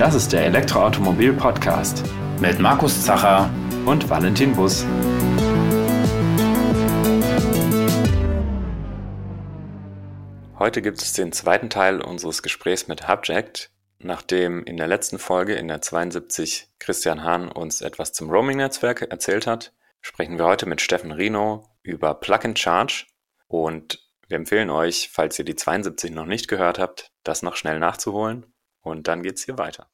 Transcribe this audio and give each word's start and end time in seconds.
Das 0.00 0.14
ist 0.14 0.32
der 0.32 0.46
Elektroautomobil-Podcast 0.46 2.04
mit 2.40 2.58
Markus 2.58 3.04
Zacher 3.04 3.50
und 3.84 4.08
Valentin 4.08 4.56
Bus. 4.56 4.86
Heute 10.58 10.80
gibt 10.80 11.02
es 11.02 11.12
den 11.12 11.32
zweiten 11.32 11.68
Teil 11.68 12.00
unseres 12.00 12.42
Gesprächs 12.42 12.88
mit 12.88 13.08
Hubject. 13.08 13.72
Nachdem 13.98 14.64
in 14.64 14.78
der 14.78 14.88
letzten 14.88 15.18
Folge, 15.18 15.52
in 15.56 15.68
der 15.68 15.82
72, 15.82 16.68
Christian 16.78 17.22
Hahn 17.22 17.52
uns 17.52 17.82
etwas 17.82 18.14
zum 18.14 18.30
Roaming-Netzwerk 18.30 19.02
erzählt 19.02 19.46
hat, 19.46 19.74
sprechen 20.00 20.38
wir 20.38 20.46
heute 20.46 20.64
mit 20.64 20.80
Steffen 20.80 21.12
Rino 21.12 21.68
über 21.82 22.14
Plug 22.14 22.40
and 22.44 22.58
Charge 22.58 23.04
und 23.48 23.98
wir 24.28 24.38
empfehlen 24.38 24.70
euch, 24.70 25.10
falls 25.12 25.38
ihr 25.38 25.44
die 25.44 25.56
72 25.56 26.10
noch 26.10 26.24
nicht 26.24 26.48
gehört 26.48 26.78
habt, 26.78 27.12
das 27.22 27.42
noch 27.42 27.56
schnell 27.56 27.78
nachzuholen 27.78 28.46
und 28.82 29.08
dann 29.08 29.22
geht's 29.22 29.44
hier 29.44 29.58
weiter. 29.58 29.88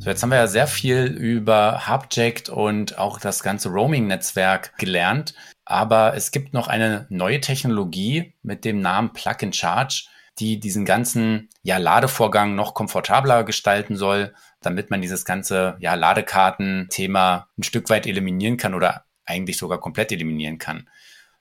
So, 0.00 0.10
jetzt 0.10 0.22
haben 0.22 0.30
wir 0.30 0.36
ja 0.38 0.46
sehr 0.46 0.68
viel 0.68 1.06
über 1.06 1.88
Hubject 1.88 2.48
und 2.48 2.98
auch 2.98 3.18
das 3.18 3.42
ganze 3.42 3.68
Roaming-Netzwerk 3.70 4.78
gelernt. 4.78 5.34
Aber 5.64 6.14
es 6.14 6.30
gibt 6.30 6.54
noch 6.54 6.68
eine 6.68 7.06
neue 7.10 7.40
Technologie 7.40 8.34
mit 8.42 8.64
dem 8.64 8.80
Namen 8.80 9.12
Plug 9.12 9.36
and 9.42 9.56
Charge, 9.56 10.06
die 10.38 10.60
diesen 10.60 10.84
ganzen 10.84 11.48
ja, 11.62 11.78
Ladevorgang 11.78 12.54
noch 12.54 12.74
komfortabler 12.74 13.42
gestalten 13.42 13.96
soll, 13.96 14.34
damit 14.60 14.88
man 14.90 15.02
dieses 15.02 15.24
ganze 15.24 15.76
ja, 15.80 15.94
Ladekarten-Thema 15.94 17.48
ein 17.58 17.62
Stück 17.64 17.90
weit 17.90 18.06
eliminieren 18.06 18.56
kann 18.56 18.74
oder 18.74 19.04
eigentlich 19.24 19.58
sogar 19.58 19.80
komplett 19.80 20.12
eliminieren 20.12 20.58
kann. 20.58 20.88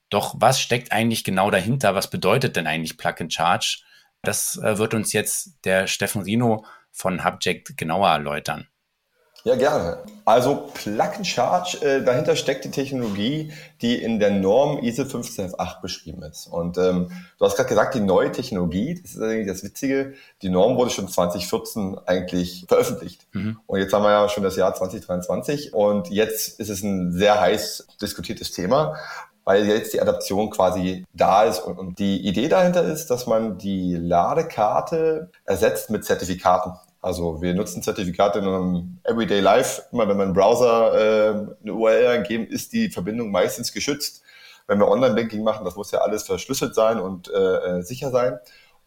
Doch 0.09 0.35
was 0.39 0.59
steckt 0.59 0.91
eigentlich 0.91 1.23
genau 1.23 1.51
dahinter? 1.51 1.93
Was 1.93 2.09
bedeutet 2.09 2.55
denn 2.55 2.65
eigentlich 2.65 2.97
Plug 2.97 3.15
and 3.19 3.31
Charge? 3.31 3.83
Das 4.23 4.57
äh, 4.57 4.79
wird 4.79 4.95
uns 4.95 5.13
jetzt 5.13 5.63
der 5.63 5.85
Steffen 5.85 6.23
Rino 6.23 6.65
von 6.97 7.23
Hubject 7.23 7.77
genauer 7.77 8.09
erläutern. 8.09 8.67
Ja, 9.43 9.55
gerne. 9.55 9.99
Also 10.25 10.69
Plug 10.73 11.15
and 11.15 11.25
Charge, 11.25 11.77
äh, 11.81 12.03
dahinter 12.03 12.35
steckt 12.35 12.65
die 12.65 12.71
Technologie, 12.71 13.53
die 13.81 14.01
in 14.01 14.19
der 14.19 14.31
Norm 14.31 14.79
ISO 14.79 15.03
158 15.03 15.79
beschrieben 15.81 16.23
ist. 16.23 16.47
Und 16.47 16.77
ähm, 16.77 17.11
du 17.37 17.45
hast 17.45 17.55
gerade 17.55 17.69
gesagt, 17.69 17.95
die 17.95 18.01
neue 18.01 18.31
Technologie, 18.31 18.99
das 19.01 19.11
ist 19.11 19.21
eigentlich 19.21 19.47
das 19.47 19.63
Witzige, 19.63 20.15
die 20.41 20.49
Norm 20.49 20.75
wurde 20.75 20.89
schon 20.89 21.07
2014 21.07 21.97
eigentlich 22.05 22.65
veröffentlicht. 22.67 23.27
Mhm. 23.31 23.59
Und 23.67 23.79
jetzt 23.79 23.93
haben 23.93 24.03
wir 24.03 24.11
ja 24.11 24.27
schon 24.27 24.43
das 24.43 24.57
Jahr 24.57 24.73
2023 24.73 25.73
und 25.73 26.09
jetzt 26.09 26.59
ist 26.59 26.69
es 26.69 26.83
ein 26.83 27.13
sehr 27.13 27.39
heiß 27.39 27.87
diskutiertes 28.01 28.51
Thema 28.51 28.97
weil 29.47 29.65
jetzt 29.65 29.93
die 29.93 30.01
Adaption 30.01 30.49
quasi 30.49 31.05
da 31.13 31.43
ist. 31.43 31.59
Und, 31.59 31.79
und, 31.79 31.99
die 31.99 32.27
Idee 32.27 32.49
dahinter 32.49 32.83
ist, 32.83 33.07
dass 33.07 33.27
man 33.27 33.57
die 33.57 33.95
Ladekarte 33.95 35.31
ersetzt 35.45 35.89
mit 35.89 36.03
Zertifikaten. 36.03 36.73
Also 37.01 37.41
wir 37.41 37.53
nutzen 37.53 37.83
Zertifikate 37.83 38.39
in 38.39 38.45
einem 38.45 38.99
Everyday 39.03 39.39
Life. 39.39 39.83
Immer 39.91 40.07
wenn 40.07 40.17
wir 40.17 40.25
im 40.25 40.33
Browser 40.33 40.93
äh, 40.93 41.29
eine 41.61 41.73
URL 41.73 42.07
eingeben, 42.07 42.47
ist 42.47 42.73
die 42.73 42.89
Verbindung 42.89 43.31
meistens 43.31 43.71
geschützt. 43.71 44.23
Wenn 44.67 44.79
wir 44.79 44.87
Online-Banking 44.87 45.43
machen, 45.43 45.63
das 45.63 45.75
muss 45.75 45.91
ja 45.91 45.99
alles 45.99 46.23
verschlüsselt 46.23 46.75
sein 46.75 46.99
und 46.99 47.29
äh, 47.29 47.77
äh, 47.77 47.81
sicher 47.81 48.11
sein. 48.11 48.39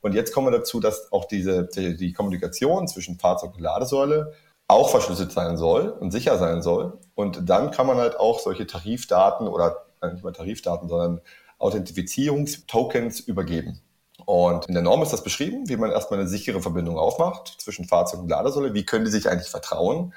Und 0.03 0.15
jetzt 0.15 0.35
kommen 0.35 0.49
wir 0.49 0.59
dazu, 0.59 0.81
dass 0.81 1.13
auch 1.13 1.25
diese 1.25 1.67
die, 1.67 1.97
die 1.97 2.13
Kommunikation 2.13 2.89
zwischen 2.89 3.19
Fahrzeug 3.19 3.55
und 3.55 3.61
Ladesäule 3.61 4.33
auch 4.67 4.91
verschlüsselt 4.91 5.33
sein 5.33 5.57
soll 5.57 5.89
und 5.89 6.11
sicher 6.11 6.39
sein 6.39 6.63
soll. 6.63 6.99
Und 7.15 7.49
dann 7.49 7.71
kann 7.71 7.87
man 7.87 7.97
halt 7.97 8.19
auch 8.19 8.39
solche 8.39 8.67
Tarifdaten 8.67 9.49
oder 9.49 9.85
nicht 10.13 10.25
mal 10.25 10.33
Tarifdaten, 10.33 10.89
sondern 10.89 11.21
Authentifizierungstokens 11.59 13.21
übergeben. 13.21 13.83
Und 14.31 14.67
in 14.67 14.75
der 14.75 14.85
Norm 14.85 15.03
ist 15.03 15.13
das 15.13 15.25
beschrieben, 15.25 15.69
wie 15.69 15.77
man 15.77 15.91
erstmal 15.91 16.21
eine 16.21 16.29
sichere 16.29 16.63
Verbindung 16.63 16.97
aufmacht 16.97 17.57
zwischen 17.59 17.85
Fahrzeug 17.85 18.21
und 18.21 18.29
Ladesäule. 18.29 18.75
Wie 18.75 18.87
können 18.87 19.05
die 19.05 19.11
sich 19.11 19.29
eigentlich 19.29 19.49
vertrauen? 19.49 20.15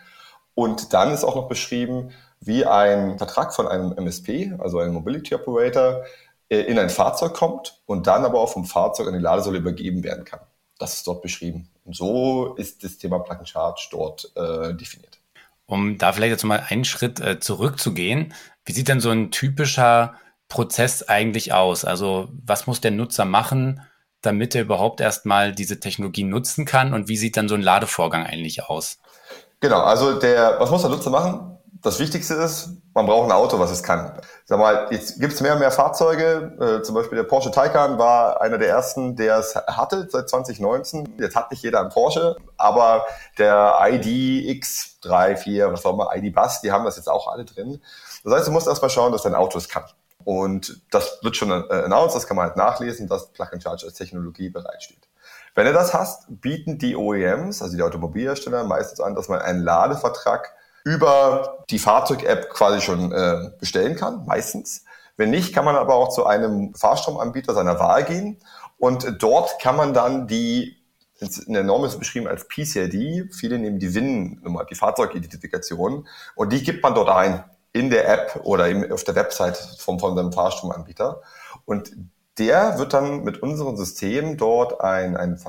Und 0.54 0.94
dann 0.94 1.12
ist 1.12 1.24
auch 1.24 1.36
noch 1.36 1.48
beschrieben, 1.48 2.12
wie 2.40 2.64
ein 2.64 3.18
Vertrag 3.18 3.56
von 3.56 3.68
einem 3.68 3.92
MSP, 3.98 4.54
also 4.60 4.78
einem 4.78 4.94
Mobility 4.94 5.34
Operator, 5.34 6.04
äh, 6.48 6.60
in 6.60 6.78
ein 6.78 6.92
Fahrzeug 6.92 7.34
kommt 7.34 7.82
und 7.88 8.06
dann 8.06 8.24
aber 8.24 8.40
auch 8.40 8.50
vom 8.54 8.66
Fahrzeug 8.66 9.08
an 9.08 9.14
die 9.14 9.20
Ladesäule 9.20 9.58
übergeben 9.58 10.04
werden 10.04 10.26
kann. 10.26 10.42
Das 10.78 10.94
ist 10.94 11.08
dort 11.08 11.24
beschrieben. 11.24 11.68
Und 11.84 11.96
so 11.96 12.54
ist 12.54 12.84
das 12.84 13.00
Thema 13.00 13.18
Plug 13.18 13.40
and 13.40 13.50
Charge 13.50 13.88
dort 13.90 14.32
äh, 14.36 14.76
definiert. 14.76 15.18
Um 15.66 15.98
da 15.98 16.14
vielleicht 16.14 16.34
jetzt 16.34 16.44
mal 16.44 16.64
einen 16.70 16.86
Schritt 16.86 17.20
äh, 17.20 17.40
zurückzugehen, 17.40 18.36
wie 18.64 18.74
sieht 18.74 18.90
denn 18.90 19.00
so 19.00 19.10
ein 19.10 19.32
typischer 19.32 20.14
Prozess 20.50 21.02
eigentlich 21.02 21.52
aus? 21.52 21.84
Also 21.84 22.30
was 22.46 22.68
muss 22.68 22.80
der 22.80 22.92
Nutzer 22.92 23.26
machen, 23.26 23.82
damit 24.24 24.56
er 24.56 24.62
überhaupt 24.64 25.02
erstmal 25.02 25.52
diese 25.54 25.80
Technologie 25.80 26.24
nutzen 26.24 26.66
kann 26.66 26.94
und 26.94 27.08
wie 27.08 27.18
sieht 27.18 27.38
dann 27.38 27.48
so 27.48 27.56
ein 27.56 27.62
Ladevorgang 27.62 28.26
eigentlich 28.26 28.64
aus? 28.64 28.98
Genau, 29.60 29.82
also 29.82 30.20
der, 30.20 30.60
was 30.60 30.72
muss 30.72 30.82
der 30.82 30.90
Nutzer 30.90 31.10
machen? 31.10 31.58
Das 31.82 32.00
Wichtigste 32.00 32.34
ist, 32.36 32.70
man 32.94 33.06
braucht 33.06 33.30
ein 33.30 33.32
Auto, 33.34 33.60
was 33.60 33.72
es 33.72 33.84
kann. 33.84 34.18
Sag 34.46 34.58
mal, 34.58 34.88
jetzt 34.92 35.20
gibt 35.20 35.34
es 35.34 35.42
mehr 35.42 35.54
und 35.54 35.60
mehr 35.60 35.72
Fahrzeuge. 35.72 36.80
Äh, 36.80 36.82
zum 36.84 36.96
Beispiel 36.96 37.18
der 37.18 37.24
Porsche 37.24 37.52
Taycan 37.52 37.98
war 37.98 38.40
einer 38.40 38.58
der 38.58 38.70
ersten, 38.70 39.18
der 39.18 39.40
es 39.40 39.56
hatte 39.56 40.08
seit 40.10 40.30
2019. 40.30 41.18
Jetzt 41.20 41.36
hat 41.36 41.52
nicht 41.52 41.62
jeder 41.62 41.82
einen 41.82 41.90
Porsche, 41.90 42.38
aber 42.56 43.06
der 43.38 43.78
ID 43.82 44.06
X3, 44.64 45.36
4, 45.36 45.74
was 45.74 45.86
auch 45.86 45.94
immer, 45.94 46.10
ID 46.16 46.34
Bus, 46.34 46.62
die 46.62 46.72
haben 46.72 46.86
das 46.86 46.96
jetzt 46.96 47.10
auch 47.10 47.28
alle 47.28 47.44
drin. 47.44 47.82
Das 48.24 48.34
heißt, 48.34 48.48
du 48.48 48.52
musst 48.52 48.68
erstmal 48.68 48.90
schauen, 48.90 49.12
dass 49.12 49.24
dein 49.24 49.36
Auto 49.36 49.58
es 49.58 49.68
kann. 49.68 49.84
Und 50.26 50.82
das 50.92 51.20
wird 51.22 51.36
schon 51.36 51.52
äh, 51.52 51.74
announced, 51.74 52.16
das 52.16 52.28
kann 52.28 52.38
man 52.38 52.48
halt 52.48 52.58
nachlesen, 52.58 53.08
dass 53.08 53.32
Plug-and-Charge 53.32 53.86
als 53.86 53.96
Technologie 53.96 54.50
bereitsteht. 54.50 55.08
Wenn 55.56 55.66
du 55.66 55.74
das 55.74 55.94
hast, 55.94 56.26
bieten 56.42 56.78
die 56.78 56.96
OEMs, 56.96 57.62
also 57.62 57.76
die 57.76 57.84
Automobilhersteller, 57.84 58.64
meistens 58.64 59.00
an, 59.00 59.16
dass 59.16 59.30
man 59.30 59.40
einen 59.40 59.62
Ladevertrag 59.62 60.52
über 60.84 61.64
die 61.70 61.80
Fahrzeug-App 61.80 62.50
quasi 62.50 62.82
schon 62.82 63.12
äh, 63.12 63.52
bestellen 63.60 63.96
kann, 63.96 64.26
meistens. 64.26 64.84
Wenn 65.16 65.30
nicht, 65.30 65.54
kann 65.54 65.64
man 65.64 65.76
aber 65.76 65.96
auch 65.96 66.10
zu 66.10 66.26
einem 66.26 66.74
Fahrstromanbieter 66.74 67.54
seiner 67.54 67.80
Wahl 67.80 68.04
gehen 68.04 68.40
und 68.78 69.22
dort 69.22 69.60
kann 69.62 69.76
man 69.76 69.94
dann 69.94 70.28
die 70.28 70.78
in 71.48 71.54
der 71.54 71.64
Norm 71.64 71.86
ist 71.86 72.00
beschrieben 72.00 72.28
als 72.28 72.48
PCID. 72.48 73.34
Viele 73.34 73.58
nehmen 73.58 73.80
die 73.80 73.94
WIN-Nummer, 73.94 74.66
die 74.66 74.76
Fahrzeugidentifikation, 74.76 76.08
und 76.36 76.52
die 76.52 76.64
gibt 76.64 76.84
man 76.84 76.96
dort 76.96 77.10
ein 77.10 77.46
in 77.74 77.90
der 77.90 78.08
App 78.08 78.42
oder 78.44 78.68
auf 78.94 79.04
der 79.04 79.16
Website 79.16 79.58
vom, 79.58 80.00
von 80.00 80.16
seinem 80.16 80.32
Fahrstromanbieter. 80.32 81.22
Und 81.66 81.92
der 82.38 82.80
wird 82.80 82.94
dann 82.94 83.24
mit 83.24 83.42
unserem 83.44 83.76
System 83.76 84.38
dort 84.38 84.82
einen, 84.82 85.18
einen 85.18 85.40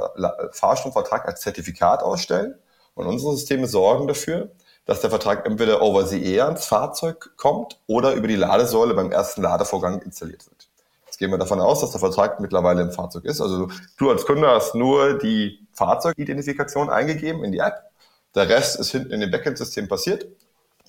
Fahrstromvertrag 0.53 1.27
als 1.27 1.41
Zertifikat 1.41 2.03
ausstellen. 2.03 2.55
Und 2.95 3.07
unsere 3.07 3.37
Systeme 3.37 3.67
sorgen 3.67 4.07
dafür, 4.07 4.51
dass 4.87 5.01
der 5.01 5.11
Vertrag 5.11 5.47
entweder 5.47 5.83
over 5.83 6.07
the 6.07 6.23
air 6.35 6.47
ans 6.47 6.67
Fahrzeug 6.67 7.33
kommt 7.37 7.81
oder 7.87 8.15
über 8.15 8.29
die 8.29 8.37
Ladesäule 8.37 8.95
beim 8.95 9.13
ersten 9.13 9.43
Ladevorgang 9.43 10.03
installiert 10.03 10.47
wird. 10.47 10.69
Jetzt 11.07 11.19
gehen 11.19 11.31
wir 11.31 11.39
davon 11.39 11.61
aus, 11.61 11.81
dass 11.81 11.93
der 11.93 12.01
Vertrag 12.01 12.41
mittlerweile 12.41 12.83
im 12.83 12.93
Fahrzeug 12.93 13.25
ist. 13.25 13.41
Also 13.41 13.69
du 13.99 14.11
als 14.11 14.27
Kunde 14.27 14.49
hast 14.49 14.75
nur 14.75 15.19
die 15.19 15.67
Fahrzeugidentifikation 15.73 16.91
eingegeben 16.91 17.45
in 17.45 17.53
die 17.53 17.59
App. 17.59 17.91
Der 18.35 18.49
Rest 18.49 18.79
ist 18.79 18.91
hinten 18.91 19.13
in 19.13 19.21
dem 19.21 19.31
Backend-System 19.31 19.89
passiert. 19.89 20.27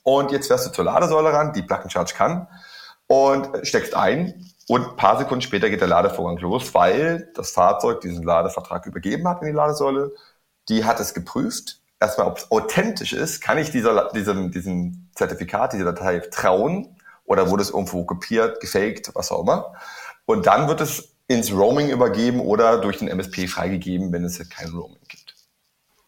Und 0.06 0.32
jetzt 0.32 0.48
fährst 0.48 0.68
du 0.68 0.72
zur 0.72 0.86
Ladesäule 0.86 1.34
ran, 1.34 1.52
die 1.52 1.64
Plug 1.64 1.80
and 1.80 1.92
Charge 1.92 2.14
kann, 2.16 2.48
und 3.08 3.50
steckst 3.64 3.96
ein. 3.96 4.52
Und 4.68 4.90
ein 4.90 4.96
paar 4.96 5.18
Sekunden 5.18 5.42
später 5.42 5.70
geht 5.70 5.82
der 5.82 5.88
Ladevorgang 5.88 6.38
los, 6.38 6.74
weil 6.76 7.32
das 7.34 7.52
Fahrzeug 7.52 8.02
diesen 8.02 8.24
Ladevertrag 8.24 8.86
übergeben 8.86 9.28
hat 9.28 9.42
in 9.42 9.48
die 9.48 9.54
Ladesäule. 9.54 10.14
Die 10.70 10.86
hat 10.86 11.00
es 11.00 11.16
geprüft. 11.16 11.82
Erstmal, 12.00 12.28
ob 12.28 12.38
es 12.38 12.52
authentisch 12.52 13.14
ist, 13.14 13.42
kann 13.42 13.58
ich 13.58 13.72
dieser, 13.72 14.12
diesem, 14.14 14.52
diesem 14.52 15.10
Zertifikat, 15.16 15.74
dieser 15.74 15.86
Datei 15.86 16.20
trauen 16.20 16.96
oder 17.26 17.50
wurde 17.50 17.64
es 17.64 17.72
irgendwo 17.72 18.06
kopiert, 18.06 18.60
gefaked, 18.60 19.10
was 19.16 19.32
auch 19.32 19.42
immer. 19.42 19.74
Und 20.26 20.46
dann 20.46 20.68
wird 20.68 20.82
es 20.82 21.16
ins 21.28 21.52
Roaming 21.52 21.90
übergeben 21.90 22.42
oder 22.42 22.78
durch 22.80 23.00
den 23.00 23.08
MSP 23.08 23.48
freigegeben, 23.48 24.12
wenn 24.12 24.24
es 24.24 24.38
kein 24.50 24.70
Roaming 24.70 25.02
gibt. 25.08 25.25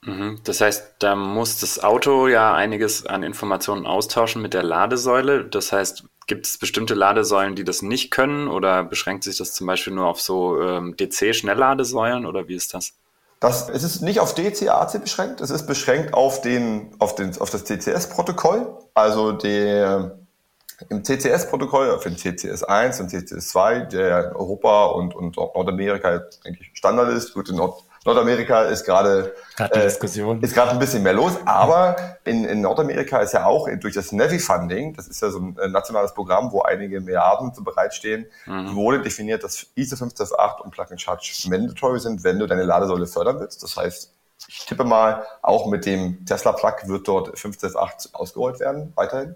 Mhm. 0.07 0.39
Das 0.45 0.61
heißt, 0.61 0.95
da 0.99 1.15
muss 1.15 1.59
das 1.59 1.83
Auto 1.83 2.27
ja 2.27 2.55
einiges 2.55 3.05
an 3.05 3.23
Informationen 3.23 3.85
austauschen 3.85 4.41
mit 4.41 4.53
der 4.53 4.63
Ladesäule. 4.63 5.43
Das 5.45 5.73
heißt, 5.73 6.05
gibt 6.27 6.45
es 6.45 6.57
bestimmte 6.57 6.93
Ladesäulen, 6.93 7.55
die 7.55 7.65
das 7.65 7.81
nicht 7.81 8.09
können 8.09 8.47
oder 8.47 8.83
beschränkt 8.83 9.25
sich 9.25 9.37
das 9.37 9.53
zum 9.53 9.67
Beispiel 9.67 9.93
nur 9.93 10.07
auf 10.07 10.21
so 10.21 10.61
ähm, 10.61 10.95
DC-Schnellladesäulen 10.95 12.25
oder 12.25 12.47
wie 12.47 12.55
ist 12.55 12.73
das? 12.73 12.93
Das, 13.41 13.69
es 13.69 13.83
ist 13.83 14.01
nicht 14.01 14.19
auf 14.19 14.33
DC, 14.33 14.69
AC 14.69 14.99
beschränkt, 15.01 15.41
es 15.41 15.51
ist 15.51 15.67
beschränkt 15.67 16.13
auf, 16.13 16.41
den, 16.41 16.95
auf, 16.99 17.13
den, 17.13 17.37
auf 17.39 17.49
das 17.49 17.65
CCS-Protokoll. 17.65 18.65
Also 18.93 19.33
der, 19.33 20.17
im 20.89 21.03
CCS-Protokoll, 21.03 21.91
auf 21.91 22.03
den 22.03 22.17
CCS 22.17 22.63
1 22.63 23.01
und 23.01 23.09
CCS 23.09 23.49
2, 23.49 23.79
der 23.81 24.29
in 24.29 24.35
Europa 24.37 24.85
und, 24.85 25.13
und 25.15 25.35
Nordamerika 25.35 26.21
eigentlich 26.45 26.71
Standard 26.73 27.09
ist, 27.09 27.35
wird 27.35 27.49
in 27.49 27.57
Nord 27.57 27.83
Nordamerika 28.07 28.61
ist 28.63 28.85
gerade 28.85 29.35
äh, 29.57 29.81
Diskussion. 29.83 30.41
ist 30.41 30.53
gerade 30.53 30.71
ein 30.71 30.79
bisschen 30.79 31.03
mehr 31.03 31.11
los, 31.11 31.33
aber 31.43 31.97
in, 32.23 32.45
in 32.45 32.61
Nordamerika 32.61 33.19
ist 33.19 33.33
ja 33.33 33.45
auch 33.45 33.67
durch 33.81 33.95
das 33.95 34.13
Navy 34.13 34.39
Funding, 34.39 34.93
das 34.93 35.09
ist 35.09 35.21
ja 35.21 35.29
so 35.29 35.39
ein 35.39 35.71
nationales 35.71 36.13
Programm, 36.13 36.51
wo 36.53 36.61
einige 36.61 37.01
Milliarden 37.01 37.53
zu 37.53 37.65
bereitstehen, 37.65 38.25
mhm. 38.45 38.75
wurde 38.75 39.01
definiert, 39.01 39.43
dass 39.43 39.67
ISO 39.75 39.97
528 39.97 40.63
und 40.63 40.71
Plug 40.71 40.85
and 40.89 41.01
Charge 41.01 41.47
mandatory 41.49 41.99
sind, 41.99 42.23
wenn 42.23 42.39
du 42.39 42.47
deine 42.47 42.63
Ladesäule 42.63 43.07
fördern 43.07 43.41
willst. 43.41 43.61
Das 43.61 43.75
heißt, 43.75 44.16
ich 44.47 44.65
tippe 44.65 44.85
mal, 44.85 45.25
auch 45.41 45.67
mit 45.67 45.85
dem 45.85 46.25
Tesla 46.25 46.53
Plug 46.53 46.75
wird 46.85 47.07
dort 47.07 47.35
5.8 47.35 48.13
ausgerollt 48.13 48.59
werden, 48.59 48.93
weiterhin. 48.95 49.35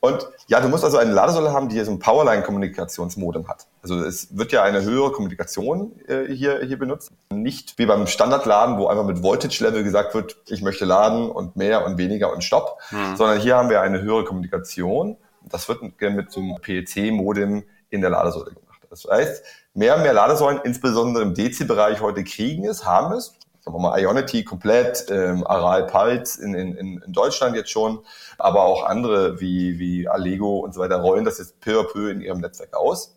Und 0.00 0.28
ja, 0.46 0.60
du 0.60 0.68
musst 0.68 0.84
also 0.84 0.98
eine 0.98 1.12
Ladesäule 1.12 1.52
haben, 1.52 1.68
die 1.68 1.80
so 1.80 1.90
ein 1.90 1.98
Powerline-Kommunikationsmodem 1.98 3.48
hat. 3.48 3.66
Also 3.82 4.00
es 4.02 4.36
wird 4.36 4.52
ja 4.52 4.62
eine 4.62 4.82
höhere 4.82 5.10
Kommunikation 5.12 5.92
äh, 6.06 6.32
hier, 6.32 6.60
hier 6.64 6.78
benutzt. 6.78 7.10
Nicht 7.30 7.78
wie 7.78 7.86
beim 7.86 8.06
Standardladen, 8.06 8.78
wo 8.78 8.86
einfach 8.86 9.04
mit 9.04 9.22
Voltage-Level 9.22 9.82
gesagt 9.82 10.14
wird, 10.14 10.36
ich 10.46 10.62
möchte 10.62 10.84
laden 10.84 11.30
und 11.30 11.56
mehr 11.56 11.84
und 11.84 11.98
weniger 11.98 12.32
und 12.32 12.44
Stopp, 12.44 12.78
hm. 12.90 13.16
sondern 13.16 13.40
hier 13.40 13.56
haben 13.56 13.70
wir 13.70 13.80
eine 13.80 14.02
höhere 14.02 14.24
Kommunikation. 14.24 15.16
Das 15.42 15.68
wird 15.68 15.82
mit 15.82 16.30
so 16.30 16.40
einem 16.40 16.56
PEC-Modem 16.60 17.64
in 17.90 18.00
der 18.00 18.10
Ladesäule 18.10 18.52
gemacht. 18.52 18.80
Das 18.88 19.04
heißt, 19.10 19.44
mehr 19.74 19.96
und 19.96 20.02
mehr 20.02 20.12
Ladesäulen, 20.12 20.60
insbesondere 20.62 21.24
im 21.24 21.34
DC-Bereich 21.34 22.00
heute 22.00 22.22
kriegen 22.22 22.64
es, 22.64 22.86
haben 22.86 23.12
es 23.12 23.34
sagen 23.64 23.76
wir 23.76 23.80
mal, 23.80 23.98
Ionity 23.98 24.44
komplett, 24.44 25.06
ähm, 25.10 25.46
Aral 25.46 25.86
Pulse 25.86 26.42
in, 26.42 26.54
in, 26.54 26.76
in 26.76 27.12
Deutschland 27.12 27.56
jetzt 27.56 27.70
schon, 27.70 28.00
aber 28.38 28.62
auch 28.62 28.84
andere 28.84 29.40
wie, 29.40 29.78
wie 29.78 30.06
Allego 30.06 30.58
und 30.58 30.74
so 30.74 30.80
weiter 30.80 30.96
rollen 30.96 31.24
das 31.24 31.38
jetzt 31.38 31.60
peu 31.60 31.80
à 31.80 31.84
peu 31.84 32.10
in 32.10 32.20
ihrem 32.20 32.40
Netzwerk 32.40 32.74
aus. 32.74 33.16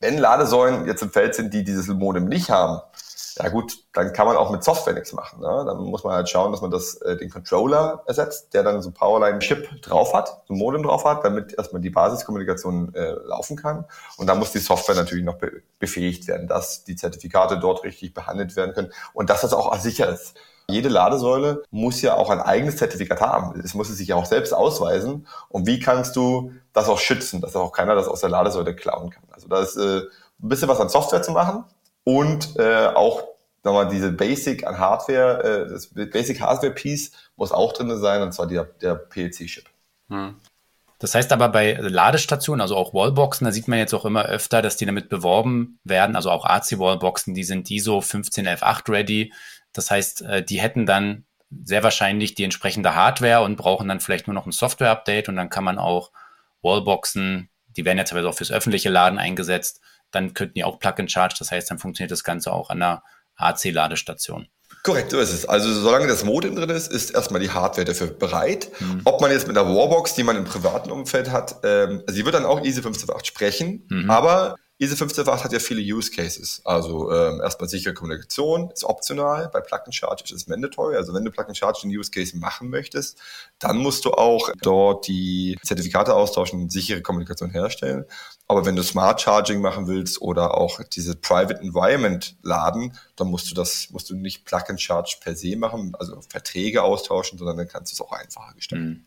Wenn 0.00 0.18
Ladesäulen 0.18 0.86
jetzt 0.86 1.02
im 1.02 1.10
Feld 1.10 1.34
sind, 1.34 1.52
die 1.54 1.64
dieses 1.64 1.88
Modem 1.88 2.26
nicht 2.26 2.50
haben, 2.50 2.80
ja 3.36 3.48
gut, 3.48 3.78
dann 3.92 4.12
kann 4.12 4.26
man 4.26 4.36
auch 4.36 4.50
mit 4.50 4.62
Software 4.62 4.94
nichts 4.94 5.12
machen. 5.12 5.40
Ne? 5.40 5.64
Dann 5.66 5.78
muss 5.78 6.04
man 6.04 6.14
halt 6.14 6.28
schauen, 6.28 6.52
dass 6.52 6.60
man 6.60 6.70
das, 6.70 6.94
äh, 7.02 7.16
den 7.16 7.30
Controller 7.30 8.02
ersetzt, 8.06 8.54
der 8.54 8.62
dann 8.62 8.80
so 8.80 8.92
Powerline-Chip 8.92 9.82
drauf 9.82 10.14
hat, 10.14 10.42
so 10.46 10.54
ein 10.54 10.58
Modem 10.58 10.84
drauf 10.84 11.04
hat, 11.04 11.24
damit 11.24 11.52
erstmal 11.52 11.82
die 11.82 11.90
Basiskommunikation 11.90 12.94
äh, 12.94 13.12
laufen 13.24 13.56
kann. 13.56 13.86
Und 14.18 14.28
dann 14.28 14.38
muss 14.38 14.52
die 14.52 14.58
Software 14.58 14.94
natürlich 14.94 15.24
noch 15.24 15.38
be 15.38 15.62
befähigt 15.80 16.28
werden, 16.28 16.48
dass 16.48 16.84
die 16.84 16.96
Zertifikate 16.96 17.58
dort 17.58 17.84
richtig 17.84 18.14
behandelt 18.14 18.56
werden 18.56 18.74
können 18.74 18.92
und 19.12 19.28
dass 19.28 19.42
das 19.42 19.52
auch 19.52 19.74
sicher 19.78 20.08
ist. 20.08 20.34
Jede 20.66 20.88
Ladesäule 20.88 21.62
muss 21.70 22.00
ja 22.00 22.14
auch 22.14 22.30
ein 22.30 22.40
eigenes 22.40 22.78
Zertifikat 22.78 23.20
haben. 23.20 23.60
Es 23.60 23.74
muss 23.74 23.88
sich 23.88 24.08
ja 24.08 24.16
auch 24.16 24.24
selbst 24.24 24.54
ausweisen. 24.54 25.26
Und 25.50 25.66
wie 25.66 25.78
kannst 25.78 26.16
du 26.16 26.52
das 26.72 26.88
auch 26.88 26.98
schützen, 26.98 27.42
dass 27.42 27.54
auch 27.54 27.72
keiner 27.72 27.94
das 27.94 28.08
aus 28.08 28.20
der 28.20 28.30
Ladesäule 28.30 28.74
klauen 28.74 29.10
kann? 29.10 29.24
Also 29.30 29.46
da 29.48 29.60
ist 29.60 29.76
äh, 29.76 29.98
ein 29.98 30.48
bisschen 30.48 30.68
was 30.68 30.80
an 30.80 30.88
Software 30.88 31.22
zu 31.22 31.32
machen 31.32 31.64
und 32.04 32.56
äh, 32.58 32.86
auch 32.86 33.24
nochmal 33.64 33.88
diese 33.88 34.12
Basic 34.12 34.66
an 34.66 34.78
Hardware, 34.78 35.66
äh, 35.66 35.68
das 35.68 35.88
Basic 35.88 36.40
Hardware 36.40 36.72
Piece 36.72 37.12
muss 37.36 37.50
auch 37.50 37.72
drin 37.72 37.96
sein, 37.98 38.22
und 38.22 38.32
zwar 38.32 38.46
der, 38.46 38.64
der 38.64 38.94
PLC-Chip. 38.94 39.64
Hm. 40.10 40.36
Das 40.98 41.14
heißt 41.14 41.32
aber 41.32 41.48
bei 41.48 41.72
Ladestationen, 41.72 42.60
also 42.60 42.76
auch 42.76 42.94
Wallboxen, 42.94 43.44
da 43.44 43.52
sieht 43.52 43.68
man 43.68 43.78
jetzt 43.78 43.92
auch 43.94 44.04
immer 44.04 44.24
öfter, 44.26 44.62
dass 44.62 44.76
die 44.76 44.86
damit 44.86 45.08
beworben 45.08 45.78
werden, 45.84 46.16
also 46.16 46.30
auch 46.30 46.44
AC-Wallboxen, 46.44 47.34
die 47.34 47.44
sind 47.44 47.70
ISO 47.70 47.98
15F8 47.98 48.90
ready. 48.90 49.32
Das 49.72 49.90
heißt, 49.90 50.22
äh, 50.22 50.42
die 50.42 50.60
hätten 50.60 50.86
dann 50.86 51.24
sehr 51.64 51.82
wahrscheinlich 51.82 52.34
die 52.34 52.44
entsprechende 52.44 52.94
Hardware 52.94 53.42
und 53.42 53.56
brauchen 53.56 53.88
dann 53.88 54.00
vielleicht 54.00 54.26
nur 54.26 54.34
noch 54.34 54.46
ein 54.46 54.52
Software-Update 54.52 55.28
und 55.28 55.36
dann 55.36 55.50
kann 55.50 55.64
man 55.64 55.78
auch 55.78 56.10
Wallboxen, 56.62 57.50
die 57.76 57.84
werden 57.84 57.98
ja 57.98 58.04
teilweise 58.04 58.28
auch 58.28 58.34
fürs 58.34 58.52
öffentliche 58.52 58.88
Laden 58.88 59.18
eingesetzt, 59.18 59.80
dann 60.14 60.34
könnten 60.34 60.54
die 60.54 60.64
auch 60.64 60.78
Plug-and-Charge. 60.78 61.36
Das 61.38 61.50
heißt, 61.50 61.70
dann 61.70 61.78
funktioniert 61.78 62.10
das 62.10 62.24
Ganze 62.24 62.52
auch 62.52 62.70
an 62.70 62.82
einer 62.82 63.02
AC-Ladestation. 63.36 64.48
Korrekt, 64.82 65.12
so 65.12 65.18
ist 65.18 65.32
es. 65.32 65.48
Also 65.48 65.72
solange 65.72 66.06
das 66.06 66.24
Modem 66.24 66.56
drin 66.56 66.68
ist, 66.70 66.92
ist 66.92 67.10
erstmal 67.10 67.40
die 67.40 67.50
Hardware 67.50 67.86
dafür 67.86 68.08
bereit. 68.08 68.70
Mhm. 68.80 69.00
Ob 69.04 69.20
man 69.20 69.30
jetzt 69.30 69.48
mit 69.48 69.56
einer 69.56 69.66
Warbox, 69.66 70.14
die 70.14 70.24
man 70.24 70.36
im 70.36 70.44
privaten 70.44 70.90
Umfeld 70.90 71.30
hat, 71.30 71.56
ähm, 71.62 72.02
also 72.06 72.14
sie 72.14 72.24
wird 72.24 72.34
dann 72.34 72.44
auch 72.44 72.60
Easy 72.60 72.82
528 72.82 73.26
sprechen, 73.26 73.86
mhm. 73.88 74.10
aber 74.10 74.56
ISO 74.76 74.94
158 74.94 75.44
hat 75.44 75.52
ja 75.52 75.60
viele 75.60 75.80
Use 75.80 76.10
Cases. 76.10 76.60
Also 76.64 77.12
ähm, 77.12 77.40
erstmal 77.40 77.68
sichere 77.68 77.94
Kommunikation 77.94 78.70
ist 78.72 78.82
optional. 78.82 79.48
Bei 79.52 79.60
Plug 79.60 79.82
and 79.84 79.94
Charge 79.94 80.24
ist 80.24 80.32
es 80.32 80.46
mandatory. 80.48 80.96
Also 80.96 81.14
wenn 81.14 81.24
du 81.24 81.30
Plug 81.30 81.46
and 81.46 81.56
Charge 81.56 81.80
den 81.84 81.96
Use 81.96 82.10
Case 82.10 82.36
machen 82.36 82.70
möchtest, 82.70 83.16
dann 83.60 83.76
musst 83.76 84.04
du 84.04 84.12
auch 84.12 84.50
dort 84.62 85.06
die 85.06 85.56
Zertifikate 85.62 86.12
austauschen 86.12 86.62
und 86.62 86.72
sichere 86.72 87.02
Kommunikation 87.02 87.50
herstellen. 87.50 88.04
Aber 88.54 88.66
wenn 88.66 88.76
du 88.76 88.84
Smart 88.84 89.20
Charging 89.20 89.60
machen 89.60 89.88
willst 89.88 90.22
oder 90.22 90.56
auch 90.56 90.80
diese 90.84 91.16
Private 91.16 91.60
Environment 91.60 92.36
laden, 92.42 92.96
dann 93.16 93.26
musst 93.26 93.50
du 93.50 93.54
das, 93.56 93.90
musst 93.90 94.08
du 94.10 94.14
nicht 94.14 94.44
Plug 94.44 94.62
and 94.68 94.80
Charge 94.80 95.16
per 95.20 95.34
se 95.34 95.56
machen, 95.56 95.92
also 95.98 96.20
Verträge 96.28 96.84
austauschen, 96.84 97.36
sondern 97.36 97.56
dann 97.56 97.66
kannst 97.66 97.90
du 97.90 97.96
es 97.96 98.00
auch 98.00 98.12
einfacher 98.12 98.54
gestalten. 98.54 98.84
Mhm. 98.84 99.06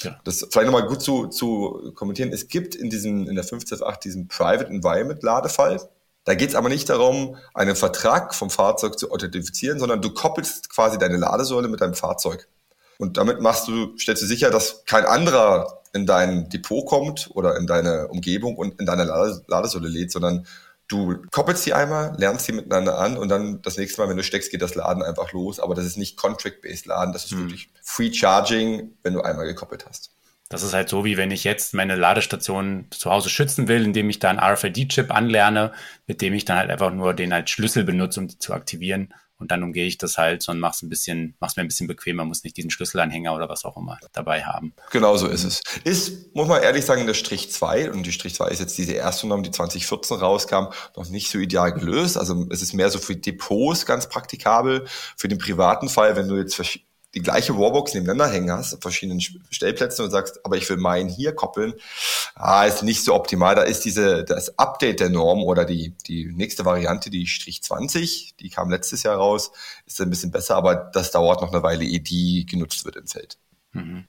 Ja. 0.00 0.18
Das 0.24 0.46
vielleicht 0.50 0.70
nochmal 0.70 0.88
gut 0.88 1.02
zu, 1.02 1.26
zu 1.26 1.92
kommentieren. 1.94 2.32
Es 2.32 2.48
gibt 2.48 2.74
in 2.74 2.88
diesem, 2.88 3.28
in 3.28 3.34
der 3.34 3.44
15.8 3.44 4.00
diesen 4.00 4.28
Private 4.28 4.70
Environment 4.70 5.22
Ladefall. 5.22 5.78
Da 6.24 6.34
geht 6.34 6.48
es 6.48 6.54
aber 6.54 6.70
nicht 6.70 6.88
darum, 6.88 7.36
einen 7.52 7.76
Vertrag 7.76 8.34
vom 8.34 8.48
Fahrzeug 8.48 8.98
zu 8.98 9.10
authentifizieren, 9.10 9.78
sondern 9.78 10.00
du 10.00 10.14
koppelst 10.14 10.70
quasi 10.70 10.96
deine 10.96 11.18
Ladesäule 11.18 11.68
mit 11.68 11.82
deinem 11.82 11.92
Fahrzeug. 11.92 12.48
Und 12.96 13.18
damit 13.18 13.42
machst 13.42 13.68
du, 13.68 13.94
stellst 13.98 14.22
du 14.22 14.26
sicher, 14.26 14.48
dass 14.48 14.86
kein 14.86 15.04
anderer 15.04 15.82
in 15.96 16.06
dein 16.06 16.48
Depot 16.48 16.86
kommt 16.86 17.30
oder 17.34 17.56
in 17.56 17.66
deine 17.66 18.08
Umgebung 18.08 18.56
und 18.56 18.78
in 18.78 18.86
deine 18.86 19.04
Ladesäule 19.04 19.88
lädt, 19.88 20.12
sondern 20.12 20.46
du 20.88 21.16
koppelst 21.32 21.66
die 21.66 21.72
einmal, 21.72 22.14
lernst 22.18 22.46
sie 22.46 22.52
miteinander 22.52 22.98
an 22.98 23.16
und 23.16 23.28
dann 23.28 23.60
das 23.62 23.76
nächste 23.76 24.00
Mal, 24.00 24.08
wenn 24.08 24.16
du 24.16 24.22
steckst, 24.22 24.50
geht 24.50 24.62
das 24.62 24.74
Laden 24.74 25.02
einfach 25.02 25.32
los. 25.32 25.58
Aber 25.58 25.74
das 25.74 25.84
ist 25.84 25.96
nicht 25.96 26.16
Contract-based 26.16 26.86
Laden, 26.86 27.12
das 27.12 27.24
ist 27.24 27.32
hm. 27.32 27.38
wirklich 27.40 27.70
Free 27.82 28.12
Charging, 28.12 28.92
wenn 29.02 29.14
du 29.14 29.22
einmal 29.22 29.46
gekoppelt 29.46 29.86
hast. 29.86 30.12
Das 30.48 30.62
ist 30.62 30.74
halt 30.74 30.88
so, 30.88 31.04
wie 31.04 31.16
wenn 31.16 31.32
ich 31.32 31.42
jetzt 31.42 31.74
meine 31.74 31.96
Ladestation 31.96 32.86
zu 32.90 33.10
Hause 33.10 33.30
schützen 33.30 33.66
will, 33.66 33.84
indem 33.84 34.08
ich 34.08 34.20
da 34.20 34.30
einen 34.30 34.38
RFID-Chip 34.38 35.12
anlerne, 35.12 35.72
mit 36.06 36.22
dem 36.22 36.34
ich 36.34 36.44
dann 36.44 36.58
halt 36.58 36.70
einfach 36.70 36.92
nur 36.92 37.14
den 37.14 37.32
als 37.32 37.50
Schlüssel 37.50 37.82
benutze, 37.82 38.20
um 38.20 38.28
die 38.28 38.38
zu 38.38 38.54
aktivieren. 38.54 39.12
Und 39.38 39.50
dann 39.50 39.62
umgehe 39.62 39.86
ich 39.86 39.98
das 39.98 40.16
halt 40.16 40.48
und 40.48 40.58
mach's 40.58 40.82
ein 40.82 40.88
bisschen, 40.88 41.34
mach's 41.40 41.56
mir 41.56 41.62
ein 41.62 41.68
bisschen 41.68 41.86
bequemer, 41.86 42.24
muss 42.24 42.42
nicht 42.42 42.56
diesen 42.56 42.70
Schlüsselanhänger 42.70 43.34
oder 43.34 43.48
was 43.48 43.64
auch 43.64 43.76
immer 43.76 43.98
dabei 44.12 44.44
haben. 44.44 44.72
Genau 44.90 45.16
so 45.16 45.26
ist 45.26 45.44
es. 45.44 45.60
Ist, 45.84 46.34
muss 46.34 46.48
man 46.48 46.62
ehrlich 46.62 46.84
sagen, 46.84 47.06
der 47.06 47.14
Strich 47.14 47.52
2, 47.52 47.90
und 47.90 48.04
die 48.04 48.12
Strich 48.12 48.34
2 48.34 48.48
ist 48.48 48.60
jetzt 48.60 48.78
diese 48.78 48.92
erste 48.92 49.26
Norm, 49.26 49.42
die 49.42 49.50
2014 49.50 50.16
rauskam, 50.16 50.66
noch 50.96 51.08
nicht 51.08 51.30
so 51.30 51.38
ideal 51.38 51.72
gelöst. 51.72 52.16
Also 52.16 52.46
es 52.50 52.62
ist 52.62 52.72
mehr 52.72 52.90
so 52.90 52.98
für 52.98 53.16
Depots 53.16 53.84
ganz 53.84 54.08
praktikabel. 54.08 54.86
Für 55.16 55.28
den 55.28 55.38
privaten 55.38 55.88
Fall, 55.88 56.16
wenn 56.16 56.28
du 56.28 56.36
jetzt 56.36 56.54
die 57.16 57.22
gleiche 57.22 57.56
Warbox 57.56 57.94
nebeneinander 57.94 58.32
hängen 58.32 58.52
hast, 58.52 58.74
auf 58.74 58.82
verschiedenen 58.82 59.22
Stellplätzen 59.22 60.04
und 60.04 60.10
sagst, 60.10 60.44
aber 60.44 60.58
ich 60.58 60.68
will 60.68 60.76
meinen 60.76 61.08
hier 61.08 61.34
koppeln, 61.34 61.72
ah, 62.34 62.64
ist 62.66 62.82
nicht 62.82 63.02
so 63.02 63.14
optimal. 63.14 63.54
Da 63.54 63.62
ist 63.62 63.86
diese, 63.86 64.22
das 64.22 64.58
Update 64.58 65.00
der 65.00 65.08
Norm 65.08 65.42
oder 65.42 65.64
die, 65.64 65.94
die 66.06 66.26
nächste 66.26 66.66
Variante, 66.66 67.08
die 67.08 67.26
Strich 67.26 67.62
20, 67.62 68.36
die 68.38 68.50
kam 68.50 68.68
letztes 68.68 69.02
Jahr 69.02 69.16
raus, 69.16 69.50
ist 69.86 69.98
ein 70.00 70.10
bisschen 70.10 70.30
besser, 70.30 70.56
aber 70.56 70.74
das 70.74 71.10
dauert 71.10 71.40
noch 71.40 71.52
eine 71.52 71.62
Weile, 71.62 71.84
ehe 71.84 72.00
die 72.00 72.44
genutzt 72.44 72.84
wird 72.84 72.96
im 72.96 73.06
Feld. 73.06 73.38
Mhm. 73.72 74.04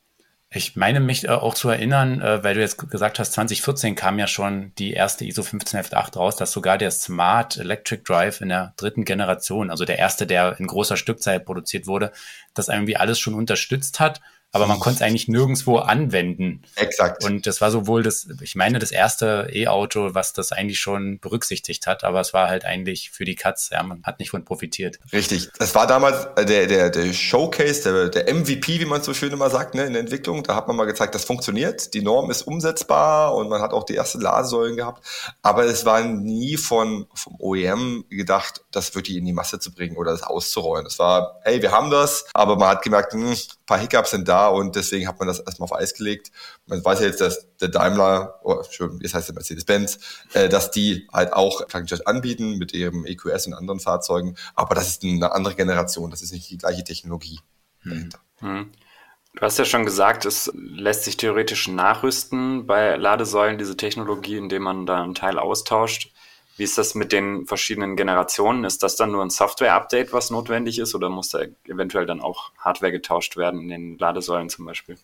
Ich 0.49 0.77
meine 0.77 1.01
mich 1.01 1.25
äh, 1.25 1.31
auch 1.31 1.55
zu 1.55 1.67
erinnern, 1.67 2.21
äh, 2.21 2.41
weil 2.43 2.55
du 2.55 2.61
jetzt 2.61 2.77
gesagt 2.89 3.19
hast, 3.19 3.33
2014 3.33 3.95
kam 3.95 4.17
ja 4.17 4.27
schon 4.27 4.73
die 4.77 4.93
erste 4.93 5.25
ISO 5.25 5.41
158 5.41 6.15
raus, 6.15 6.37
dass 6.37 6.53
sogar 6.53 6.77
der 6.77 6.91
Smart 6.91 7.57
Electric 7.57 8.03
Drive 8.03 8.39
in 8.39 8.49
der 8.49 8.73
dritten 8.77 9.03
Generation, 9.03 9.69
also 9.69 9.83
der 9.83 9.99
erste, 9.99 10.25
der 10.25 10.57
in 10.59 10.67
großer 10.67 10.95
Stückzahl 10.95 11.41
produziert 11.41 11.85
wurde, 11.85 12.13
das 12.53 12.69
irgendwie 12.69 12.95
alles 12.95 13.19
schon 13.19 13.33
unterstützt 13.33 13.99
hat 13.99 14.21
aber 14.53 14.65
man 14.65 14.79
konnte 14.79 14.97
es 14.97 15.01
eigentlich 15.01 15.27
nirgendwo 15.27 15.77
anwenden. 15.77 16.63
Exakt. 16.75 17.23
Und 17.23 17.45
das 17.45 17.59
war 17.59 17.69
sowohl 17.69 18.01
das, 18.01 18.27
ich 18.41 18.55
meine, 18.55 18.79
das 18.79 18.91
erste 18.91 19.49
E-Auto, 19.53 20.13
was 20.13 20.31
das 20.31 20.53
eigentlich 20.53 20.79
schon 20.79 21.19
berücksichtigt 21.19 21.85
hat, 21.85 22.05
aber 22.05 22.21
es 22.21 22.33
war 22.33 22.47
halt 22.47 22.63
eigentlich 22.63 23.11
für 23.11 23.25
die 23.25 23.35
Katz, 23.35 23.69
ja, 23.71 23.83
man 23.83 24.03
hat 24.03 24.19
nicht 24.19 24.29
von 24.29 24.45
profitiert. 24.45 24.99
Richtig. 25.11 25.49
Das 25.59 25.75
war 25.75 25.85
damals 25.85 26.27
äh, 26.37 26.45
der, 26.45 26.67
der, 26.67 26.89
der 26.89 27.11
Showcase, 27.13 27.83
der, 27.83 28.09
der 28.09 28.33
MVP, 28.33 28.79
wie 28.79 28.85
man 28.85 29.03
so 29.03 29.13
schön 29.13 29.33
immer 29.33 29.49
sagt, 29.49 29.75
ne, 29.75 29.83
in 29.83 29.93
der 29.93 30.01
Entwicklung. 30.01 30.43
Da 30.43 30.55
hat 30.55 30.67
man 30.67 30.77
mal 30.77 30.85
gezeigt, 30.85 31.13
das 31.13 31.25
funktioniert, 31.25 31.93
die 31.93 32.01
Norm 32.01 32.31
ist 32.31 32.43
umsetzbar 32.43 33.35
und 33.35 33.49
man 33.49 33.61
hat 33.61 33.73
auch 33.73 33.83
die 33.83 33.97
ersten 33.97 34.21
Ladesäulen 34.21 34.77
gehabt. 34.77 35.05
Aber 35.41 35.65
es 35.65 35.85
war 35.85 36.01
nie 36.03 36.55
von, 36.55 37.07
vom 37.13 37.35
OEM 37.39 38.05
gedacht, 38.09 38.61
das 38.71 38.95
wirklich 38.95 39.17
in 39.17 39.25
die 39.25 39.33
Masse 39.33 39.59
zu 39.59 39.73
bringen 39.73 39.97
oder 39.97 40.11
das 40.11 40.23
auszurollen. 40.23 40.85
Es 40.85 40.99
war, 40.99 41.41
hey, 41.43 41.61
wir 41.61 41.71
haben 41.71 41.91
das, 41.91 42.25
aber 42.33 42.55
man 42.55 42.69
hat 42.69 42.81
gemerkt, 42.81 43.13
ein 43.13 43.31
hm, 43.31 43.37
paar 43.65 43.79
Hiccups 43.79 44.11
sind 44.11 44.27
da 44.27 44.36
und 44.45 44.75
deswegen 44.75 45.07
hat 45.07 45.19
man 45.19 45.27
das 45.27 45.39
erstmal 45.39 45.65
auf 45.65 45.73
Eis 45.73 45.95
gelegt. 45.95 46.31
Man 46.67 46.83
weiß 46.83 46.99
ja 46.99 47.07
jetzt, 47.07 47.19
dass 47.21 47.47
der 47.59 47.69
Daimler, 47.69 48.39
oh, 48.43 48.61
jetzt 49.01 49.13
heißt 49.13 49.27
der 49.27 49.35
Mercedes-Benz, 49.35 49.99
äh, 50.33 50.47
dass 50.47 50.71
die 50.71 51.07
halt 51.11 51.33
auch 51.33 51.67
Plug-in 51.67 52.05
anbieten 52.05 52.57
mit 52.57 52.73
ihrem 52.73 53.05
EQS 53.05 53.47
und 53.47 53.53
anderen 53.53 53.79
Fahrzeugen, 53.79 54.35
aber 54.55 54.75
das 54.75 54.87
ist 54.87 55.03
eine 55.03 55.31
andere 55.31 55.55
Generation, 55.55 56.11
das 56.11 56.21
ist 56.21 56.31
nicht 56.31 56.49
die 56.49 56.57
gleiche 56.57 56.83
Technologie 56.83 57.39
hm. 57.81 57.91
dahinter. 57.91 58.19
Hm. 58.39 58.71
Du 59.37 59.41
hast 59.43 59.59
ja 59.59 59.65
schon 59.65 59.85
gesagt, 59.85 60.25
es 60.25 60.51
lässt 60.55 61.03
sich 61.03 61.15
theoretisch 61.15 61.67
nachrüsten 61.67 62.65
bei 62.65 62.95
Ladesäulen, 62.95 63.59
diese 63.59 63.77
Technologie, 63.77 64.37
indem 64.37 64.63
man 64.63 64.87
da 64.87 65.03
einen 65.03 65.13
Teil 65.13 65.37
austauscht. 65.37 66.11
Wie 66.57 66.63
ist 66.63 66.77
das 66.77 66.95
mit 66.95 67.11
den 67.11 67.45
verschiedenen 67.45 67.95
Generationen? 67.95 68.63
Ist 68.63 68.83
das 68.83 68.95
dann 68.95 69.11
nur 69.11 69.23
ein 69.23 69.29
Software-Update, 69.29 70.11
was 70.11 70.31
notwendig 70.31 70.79
ist, 70.79 70.95
oder 70.95 71.09
muss 71.09 71.29
da 71.29 71.39
eventuell 71.67 72.05
dann 72.05 72.19
auch 72.19 72.51
Hardware 72.57 72.91
getauscht 72.91 73.37
werden 73.37 73.61
in 73.61 73.69
den 73.69 73.97
Ladesäulen 73.97 74.49
zum 74.49 74.65
Beispiel? 74.65 74.97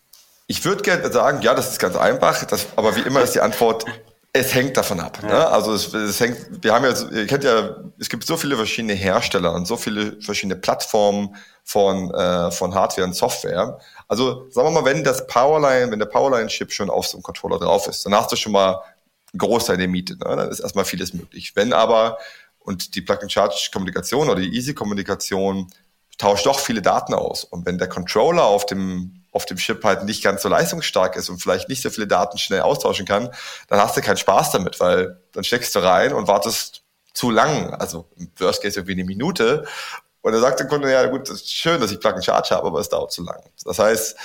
Ich 0.46 0.64
würde 0.64 0.82
gerne 0.82 1.10
sagen, 1.10 1.40
ja, 1.42 1.54
das 1.54 1.70
ist 1.70 1.78
ganz 1.78 1.96
einfach, 1.96 2.44
das, 2.44 2.66
aber 2.76 2.96
wie 2.96 3.00
immer 3.00 3.22
ist 3.22 3.34
die 3.34 3.40
Antwort, 3.40 3.86
es 4.36 4.52
hängt 4.52 4.76
davon 4.76 4.98
ab. 4.98 5.20
Ja. 5.22 5.28
Ne? 5.28 5.46
Also 5.46 5.72
es, 5.72 5.94
es 5.94 6.18
hängt, 6.18 6.62
wir 6.62 6.74
haben 6.74 6.84
ja, 6.84 6.92
ihr 7.12 7.26
kennt 7.26 7.44
ja, 7.44 7.76
es 8.00 8.08
gibt 8.08 8.26
so 8.26 8.36
viele 8.36 8.56
verschiedene 8.56 8.94
Hersteller 8.94 9.52
und 9.52 9.66
so 9.66 9.76
viele 9.76 10.20
verschiedene 10.20 10.56
Plattformen 10.56 11.36
von, 11.62 12.12
äh, 12.12 12.50
von 12.50 12.74
Hardware 12.74 13.06
und 13.06 13.14
Software. 13.14 13.78
Also 14.08 14.50
sagen 14.50 14.66
wir 14.66 14.82
mal, 14.82 14.84
wenn 14.84 15.04
das 15.04 15.28
Powerline, 15.28 15.92
wenn 15.92 16.00
der 16.00 16.06
Powerline-Chip 16.06 16.72
schon 16.72 16.90
auf 16.90 17.06
so 17.06 17.16
einem 17.16 17.22
Controller 17.22 17.60
drauf 17.60 17.86
ist, 17.86 18.04
dann 18.04 18.14
hast 18.14 18.32
du 18.32 18.36
schon 18.36 18.52
mal 18.52 18.82
Großteil 19.38 19.76
der 19.76 19.88
Miete. 19.88 20.14
Ne? 20.14 20.36
Dann 20.36 20.50
ist 20.50 20.60
erstmal 20.60 20.84
vieles 20.84 21.12
möglich. 21.14 21.54
Wenn 21.54 21.72
aber, 21.72 22.18
und 22.58 22.94
die 22.94 23.02
Plug-and-Charge-Kommunikation 23.02 24.28
oder 24.28 24.40
die 24.40 24.54
Easy-Kommunikation 24.54 25.70
tauscht 26.18 26.46
doch 26.46 26.58
viele 26.58 26.82
Daten 26.82 27.14
aus. 27.14 27.44
Und 27.44 27.66
wenn 27.66 27.78
der 27.78 27.88
Controller 27.88 28.44
auf 28.44 28.66
dem 28.66 29.24
auf 29.34 29.46
dem 29.46 29.56
Chip 29.56 29.84
halt 29.84 30.04
nicht 30.04 30.22
ganz 30.22 30.42
so 30.42 30.48
leistungsstark 30.48 31.16
ist 31.16 31.28
und 31.28 31.42
vielleicht 31.42 31.68
nicht 31.68 31.82
so 31.82 31.90
viele 31.90 32.06
Daten 32.06 32.38
schnell 32.38 32.60
austauschen 32.60 33.04
kann, 33.04 33.30
dann 33.66 33.80
hast 33.80 33.96
du 33.96 34.00
keinen 34.00 34.16
Spaß 34.16 34.52
damit, 34.52 34.78
weil 34.78 35.20
dann 35.32 35.42
steckst 35.42 35.74
du 35.74 35.80
rein 35.80 36.12
und 36.12 36.28
wartest 36.28 36.84
zu 37.14 37.30
lang, 37.30 37.74
also 37.74 38.08
im 38.16 38.30
Worst 38.38 38.62
Case 38.62 38.78
irgendwie 38.78 38.92
eine 38.92 39.04
Minute. 39.04 39.66
Und 40.22 40.32
dann 40.32 40.40
sagt 40.40 40.60
der 40.60 40.68
Kunde, 40.68 40.90
ja 40.90 41.04
gut, 41.06 41.28
das 41.28 41.42
ist 41.42 41.52
schön, 41.52 41.80
dass 41.80 41.90
ich 41.90 41.98
Plug 41.98 42.14
and 42.14 42.24
Charge 42.24 42.54
habe, 42.54 42.68
aber 42.68 42.78
es 42.78 42.88
dauert 42.88 43.12
zu 43.12 43.24
lang. 43.24 43.42
Das 43.64 43.78
heißt, 43.78 44.16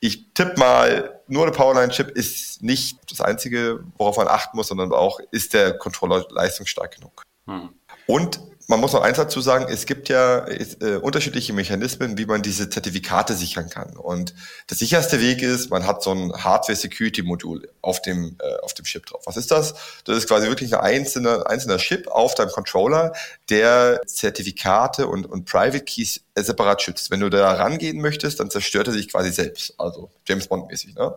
ich 0.00 0.32
tippe 0.32 0.58
mal, 0.58 1.20
nur 1.28 1.42
eine 1.42 1.52
Powerline-Chip 1.52 2.10
ist 2.10 2.62
nicht 2.62 2.98
das 3.10 3.20
Einzige, 3.20 3.84
worauf 3.98 4.16
man 4.16 4.28
achten 4.28 4.56
muss, 4.56 4.68
sondern 4.68 4.92
auch, 4.92 5.20
ist 5.30 5.52
der 5.52 5.76
Controller 5.76 6.26
leistungsstark 6.30 6.96
genug. 6.96 7.22
Hm. 7.46 7.70
Und 8.06 8.40
man 8.70 8.78
muss 8.78 8.92
noch 8.92 9.02
eins 9.02 9.16
dazu 9.16 9.40
sagen, 9.40 9.66
es 9.68 9.84
gibt 9.84 10.08
ja 10.08 10.46
äh, 10.46 10.96
unterschiedliche 11.02 11.52
Mechanismen, 11.52 12.16
wie 12.16 12.24
man 12.24 12.40
diese 12.40 12.70
Zertifikate 12.70 13.34
sichern 13.34 13.68
kann. 13.68 13.96
Und 13.96 14.32
der 14.70 14.76
sicherste 14.76 15.20
Weg 15.20 15.42
ist, 15.42 15.70
man 15.70 15.88
hat 15.88 16.04
so 16.04 16.12
ein 16.12 16.32
Hardware-Security-Modul 16.32 17.68
auf 17.82 18.00
dem, 18.00 18.36
äh, 18.38 18.62
auf 18.62 18.72
dem 18.74 18.84
Chip 18.84 19.06
drauf. 19.06 19.22
Was 19.26 19.36
ist 19.36 19.50
das? 19.50 19.74
Das 20.04 20.16
ist 20.16 20.28
quasi 20.28 20.46
wirklich 20.46 20.72
ein 20.72 20.80
einzelner, 20.80 21.50
einzelner 21.50 21.78
Chip 21.78 22.06
auf 22.06 22.36
deinem 22.36 22.50
Controller, 22.50 23.12
der 23.48 24.02
Zertifikate 24.06 25.08
und, 25.08 25.26
und 25.26 25.46
Private 25.46 25.80
Keys 25.80 26.20
separat 26.36 26.80
schützt. 26.80 27.10
Wenn 27.10 27.20
du 27.20 27.28
da 27.28 27.52
rangehen 27.52 28.00
möchtest, 28.00 28.38
dann 28.38 28.50
zerstört 28.50 28.86
er 28.86 28.92
sich 28.92 29.10
quasi 29.10 29.32
selbst. 29.32 29.74
Also 29.78 30.10
James 30.28 30.46
Bond-mäßig. 30.46 30.94
Ne? 30.94 31.12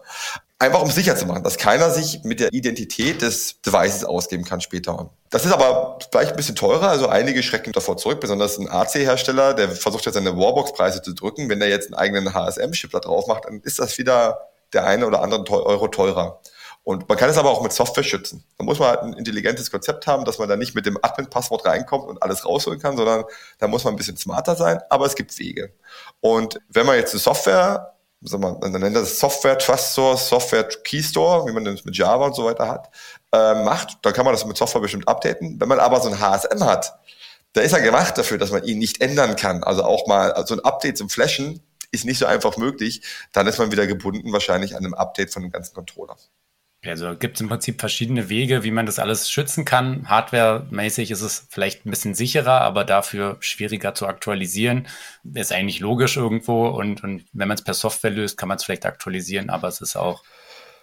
Einfach 0.63 0.81
um 0.81 0.89
sicher 0.89 1.17
zu 1.17 1.25
machen, 1.25 1.43
dass 1.43 1.57
keiner 1.57 1.89
sich 1.89 2.23
mit 2.23 2.39
der 2.39 2.53
Identität 2.53 3.21
des 3.21 3.59
Devices 3.63 4.05
ausgeben 4.05 4.45
kann 4.45 4.61
später. 4.61 5.09
Das 5.29 5.43
ist 5.43 5.51
aber 5.51 5.99
vielleicht 6.09 6.31
ein 6.31 6.37
bisschen 6.37 6.55
teurer, 6.55 6.87
also 6.87 7.09
einige 7.09 7.43
schrecken 7.43 7.73
davor 7.73 7.97
zurück, 7.97 8.21
besonders 8.21 8.57
ein 8.57 8.69
AC-Hersteller, 8.69 9.55
der 9.55 9.71
versucht 9.71 10.05
jetzt 10.05 10.13
seine 10.13 10.37
Warbox-Preise 10.37 11.01
zu 11.01 11.11
drücken. 11.11 11.49
Wenn 11.49 11.59
der 11.59 11.67
jetzt 11.67 11.87
einen 11.87 11.95
eigenen 11.95 12.33
HSM-Chip 12.33 12.91
da 12.91 13.01
drauf 13.01 13.27
macht, 13.27 13.43
dann 13.43 13.59
ist 13.59 13.79
das 13.79 13.97
wieder 13.97 14.51
der 14.71 14.87
eine 14.87 15.05
oder 15.05 15.21
andere 15.21 15.43
Euro 15.65 15.89
teurer. 15.89 16.39
Und 16.85 17.09
man 17.09 17.17
kann 17.17 17.29
es 17.29 17.37
aber 17.37 17.49
auch 17.49 17.61
mit 17.61 17.73
Software 17.73 18.03
schützen. 18.03 18.45
Da 18.57 18.63
muss 18.63 18.79
man 18.79 18.87
halt 18.87 19.01
ein 19.01 19.13
intelligentes 19.13 19.69
Konzept 19.69 20.07
haben, 20.07 20.23
dass 20.23 20.39
man 20.39 20.47
da 20.47 20.55
nicht 20.55 20.75
mit 20.75 20.85
dem 20.85 20.97
Admin-Passwort 21.01 21.65
reinkommt 21.65 22.07
und 22.07 22.23
alles 22.23 22.45
rausholen 22.45 22.79
kann, 22.79 22.95
sondern 22.95 23.25
da 23.59 23.67
muss 23.67 23.83
man 23.83 23.95
ein 23.95 23.97
bisschen 23.97 24.15
smarter 24.15 24.55
sein, 24.55 24.79
aber 24.89 25.07
es 25.07 25.15
gibt 25.15 25.37
Wege. 25.39 25.73
Und 26.21 26.61
wenn 26.69 26.85
man 26.85 26.95
jetzt 26.95 27.13
eine 27.13 27.19
Software 27.19 27.92
sag 28.23 28.39
mal, 28.39 28.57
man 28.59 28.71
nennt 28.81 28.95
das 28.95 29.19
Software 29.19 29.57
Trust 29.57 29.93
Source, 29.93 30.29
Software 30.29 30.63
Key 30.83 31.03
Store, 31.03 31.45
wie 31.47 31.51
man 31.51 31.65
das 31.65 31.85
mit 31.85 31.97
Java 31.97 32.25
und 32.25 32.35
so 32.35 32.45
weiter 32.45 32.67
hat, 32.67 32.89
äh, 33.31 33.63
macht, 33.63 33.97
dann 34.01 34.13
kann 34.13 34.25
man 34.25 34.33
das 34.33 34.45
mit 34.45 34.57
Software 34.57 34.81
bestimmt 34.81 35.07
updaten. 35.07 35.59
Wenn 35.59 35.67
man 35.67 35.79
aber 35.79 36.01
so 36.01 36.09
ein 36.09 36.19
HSM 36.19 36.63
hat, 36.63 36.93
da 37.53 37.61
ist 37.61 37.73
er 37.73 37.81
gemacht 37.81 38.17
dafür, 38.17 38.37
dass 38.37 38.51
man 38.51 38.63
ihn 38.63 38.79
nicht 38.79 39.01
ändern 39.01 39.35
kann. 39.35 39.63
Also 39.63 39.83
auch 39.83 40.07
mal 40.07 40.29
so 40.29 40.35
also 40.35 40.53
ein 40.55 40.59
Update 40.61 40.97
zum 40.97 41.09
Flashen 41.09 41.61
ist 41.91 42.05
nicht 42.05 42.17
so 42.17 42.25
einfach 42.25 42.57
möglich. 42.57 43.03
Dann 43.31 43.47
ist 43.47 43.59
man 43.59 43.71
wieder 43.71 43.85
gebunden 43.85 44.33
wahrscheinlich 44.33 44.75
an 44.75 44.83
einem 44.83 44.95
Update 44.95 45.31
von 45.31 45.43
dem 45.43 45.51
ganzen 45.51 45.75
Controller. 45.75 46.17
Also 46.85 47.15
gibt 47.15 47.35
es 47.35 47.41
im 47.41 47.47
Prinzip 47.47 47.79
verschiedene 47.79 48.27
Wege, 48.27 48.63
wie 48.63 48.71
man 48.71 48.85
das 48.85 48.99
alles 48.99 49.29
schützen 49.31 49.63
kann. 49.63 50.09
Hardware-mäßig 50.09 51.11
ist 51.11 51.21
es 51.21 51.47
vielleicht 51.49 51.85
ein 51.85 51.89
bisschen 51.89 52.13
sicherer, 52.13 52.61
aber 52.61 52.83
dafür 52.83 53.37
schwieriger 53.39 53.95
zu 53.95 54.05
aktualisieren. 54.05 54.87
Ist 55.33 55.53
eigentlich 55.53 55.79
logisch 55.79 56.17
irgendwo 56.17 56.67
und, 56.67 57.03
und 57.03 57.23
wenn 57.31 57.47
man 57.47 57.55
es 57.55 57.63
per 57.63 57.73
Software 57.73 58.11
löst, 58.11 58.37
kann 58.37 58.49
man 58.49 58.57
es 58.57 58.65
vielleicht 58.65 58.85
aktualisieren, 58.85 59.49
aber 59.49 59.69
es 59.69 59.79
ist 59.79 59.95
auch 59.95 60.23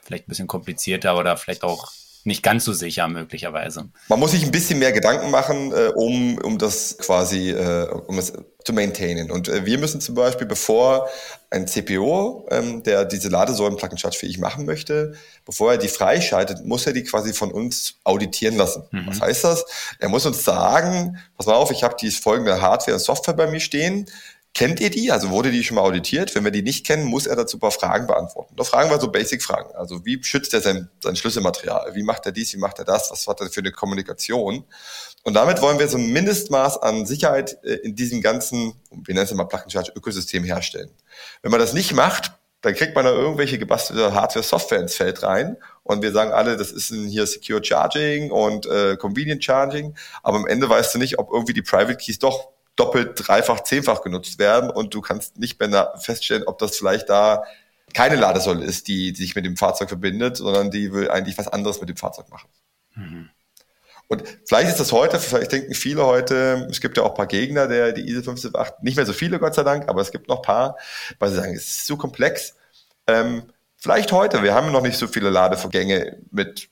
vielleicht 0.02 0.26
ein 0.26 0.30
bisschen 0.30 0.49
komplizierter 0.49 1.19
oder 1.19 1.37
vielleicht 1.37 1.64
auch 1.64 1.92
nicht 2.25 2.43
ganz 2.43 2.65
so 2.65 2.73
sicher 2.73 3.09
möglicherweise. 3.09 3.89
Man 4.09 4.21
muss 4.21 4.33
sich 4.33 4.45
ein 4.45 4.50
bisschen 4.50 4.79
mehr 4.79 4.93
Gedanken 4.93 5.31
machen, 5.31 5.73
äh, 5.73 5.91
um, 5.95 6.39
um 6.39 6.59
das 6.59 6.99
quasi, 6.99 7.50
äh, 7.50 7.89
um 8.07 8.19
es 8.19 8.33
zu 8.65 8.73
maintainen. 8.73 9.31
Und 9.31 9.49
äh, 9.49 9.65
wir 9.65 9.79
müssen 9.79 10.00
zum 10.00 10.15
Beispiel, 10.15 10.47
bevor 10.47 11.09
ein 11.50 11.67
CPO, 11.67 12.47
ähm, 12.50 12.83
der 12.83 13.05
diese 13.05 13.29
Ladesäulen 13.29 13.77
plug 13.77 13.91
fähig 14.15 14.39
machen 14.39 14.67
möchte, 14.67 15.15
bevor 15.45 15.73
er 15.73 15.79
die 15.79 15.89
freischaltet, 15.89 16.65
muss 16.65 16.87
er 16.87 16.93
die 16.93 17.05
quasi 17.05 17.33
von 17.33 17.50
uns 17.50 17.97
auditieren 18.05 18.57
lassen. 18.57 18.85
Mhm. 18.91 19.07
Was 19.07 19.21
heißt 19.21 19.45
das? 19.45 19.65
Er 19.99 20.09
muss 20.09 20.27
uns 20.27 20.45
sagen, 20.45 21.19
pass 21.37 21.47
mal 21.47 21.55
auf, 21.55 21.71
ich 21.71 21.83
habe 21.83 21.97
die 22.00 22.11
folgende 22.11 22.61
Hardware 22.61 22.95
und 22.95 23.00
Software 23.00 23.35
bei 23.35 23.50
mir 23.50 23.61
stehen 23.61 24.07
Kennt 24.52 24.80
ihr 24.80 24.90
die? 24.90 25.12
Also 25.12 25.30
wurde 25.30 25.52
die 25.52 25.62
schon 25.62 25.76
mal 25.76 25.83
auditiert? 25.83 26.35
Wenn 26.35 26.45
wir 26.45 26.50
die 26.50 26.62
nicht 26.62 26.85
kennen, 26.85 27.04
muss 27.04 27.26
er 27.26 27.37
dazu 27.37 27.57
ein 27.57 27.61
paar 27.61 27.71
Fragen 27.71 28.07
beantworten. 28.07 28.54
Da 28.57 28.64
fragen 28.64 28.90
wir 28.90 29.00
so 29.00 29.11
Basic-Fragen. 29.11 29.75
Also 29.76 30.04
wie 30.04 30.23
schützt 30.23 30.52
er 30.52 30.61
sein, 30.61 30.90
sein 31.02 31.14
Schlüsselmaterial? 31.14 31.95
Wie 31.95 32.02
macht 32.02 32.26
er 32.26 32.33
dies? 32.33 32.52
Wie 32.52 32.59
macht 32.59 32.78
er 32.80 32.85
das? 32.85 33.11
Was 33.11 33.26
hat 33.28 33.40
er 33.40 33.49
für 33.49 33.61
eine 33.61 33.71
Kommunikation? 33.71 34.64
Und 35.23 35.35
damit 35.35 35.62
wollen 35.62 35.78
wir 35.78 35.87
so 35.87 35.99
ein 35.99 36.12
Mindestmaß 36.12 36.78
an 36.83 37.07
Sicherheit 37.07 37.59
äh, 37.62 37.75
in 37.75 37.95
diesem 37.95 38.23
ganzen, 38.23 38.75
wir 38.90 39.14
nennen 39.14 39.25
es 39.25 39.33
mal 39.33 39.45
Plug-and-Charge-Ökosystem 39.45 40.45
herstellen. 40.45 40.90
Wenn 41.42 41.52
man 41.52 41.61
das 41.61 41.73
nicht 41.73 41.92
macht, 41.95 42.33
dann 42.62 42.75
kriegt 42.75 42.95
man 42.95 43.04
da 43.04 43.12
irgendwelche 43.12 43.59
gebastelte 43.59 44.14
Hardware-Software 44.14 44.80
ins 44.80 44.95
Feld 44.95 45.23
rein 45.23 45.57
und 45.83 46.02
wir 46.02 46.12
sagen 46.12 46.33
alle, 46.33 46.57
das 46.57 46.73
ist 46.73 46.90
ein 46.90 47.07
hier 47.07 47.26
Secure 47.26 47.64
Charging 47.64 48.30
und 48.30 48.66
äh, 48.66 48.97
Convenient 48.97 49.42
Charging, 49.42 49.97
aber 50.23 50.37
am 50.37 50.47
Ende 50.47 50.69
weißt 50.69 50.95
du 50.95 50.99
nicht, 50.99 51.19
ob 51.19 51.33
irgendwie 51.33 51.54
die 51.54 51.62
Private 51.62 51.97
Keys 51.97 52.19
doch 52.19 52.50
doppelt, 52.77 53.12
dreifach, 53.17 53.61
zehnfach 53.61 54.03
genutzt 54.03 54.39
werden 54.39 54.71
und 54.71 54.95
du 54.95 55.00
kannst 55.00 55.39
nicht 55.39 55.61
mehr 55.61 55.95
feststellen, 55.99 56.45
ob 56.47 56.59
das 56.59 56.77
vielleicht 56.77 57.09
da 57.09 57.45
keine 57.93 58.17
Ladesäule 58.17 58.65
ist, 58.65 58.89
die, 58.89 59.12
die 59.12 59.23
sich 59.23 59.35
mit 59.35 59.45
dem 59.45 59.57
Fahrzeug 59.57 59.89
verbindet, 59.89 60.37
sondern 60.37 60.71
die 60.71 60.93
will 60.93 61.11
eigentlich 61.11 61.37
was 61.39 61.49
anderes 61.49 61.81
mit 61.81 61.89
dem 61.89 61.97
Fahrzeug 61.97 62.29
machen. 62.31 62.49
Mhm. 62.95 63.31
Und 64.09 64.25
vielleicht 64.45 64.69
ist 64.69 64.81
das 64.81 64.91
heute, 64.91 65.21
vielleicht 65.21 65.53
denken 65.53 65.75
viele 65.75 66.05
heute, 66.05 66.67
es 66.69 66.81
gibt 66.81 66.97
ja 66.97 67.05
auch 67.05 67.11
ein 67.11 67.17
paar 67.17 67.29
Gegner 67.29 67.69
der 67.69 67.93
die 67.93 68.09
ISO 68.09 68.23
578, 68.23 68.83
nicht 68.83 68.97
mehr 68.97 69.07
so 69.07 69.12
viele, 69.12 69.39
Gott 69.39 69.55
sei 69.55 69.62
Dank, 69.62 69.89
aber 69.89 70.00
es 70.00 70.11
gibt 70.11 70.29
noch 70.29 70.39
ein 70.39 70.43
paar, 70.43 70.77
weil 71.21 71.31
sie 71.31 71.37
sagen, 71.37 71.55
es 71.55 71.69
ist 71.69 71.87
zu 71.87 71.97
komplex. 71.97 72.57
Ähm, 73.07 73.45
vielleicht 73.77 74.11
heute, 74.11 74.43
wir 74.43 74.53
haben 74.53 74.73
noch 74.73 74.83
nicht 74.83 74.99
so 74.99 75.07
viele 75.07 75.31
Ladevorgänge 75.31 76.19
mit 76.33 76.70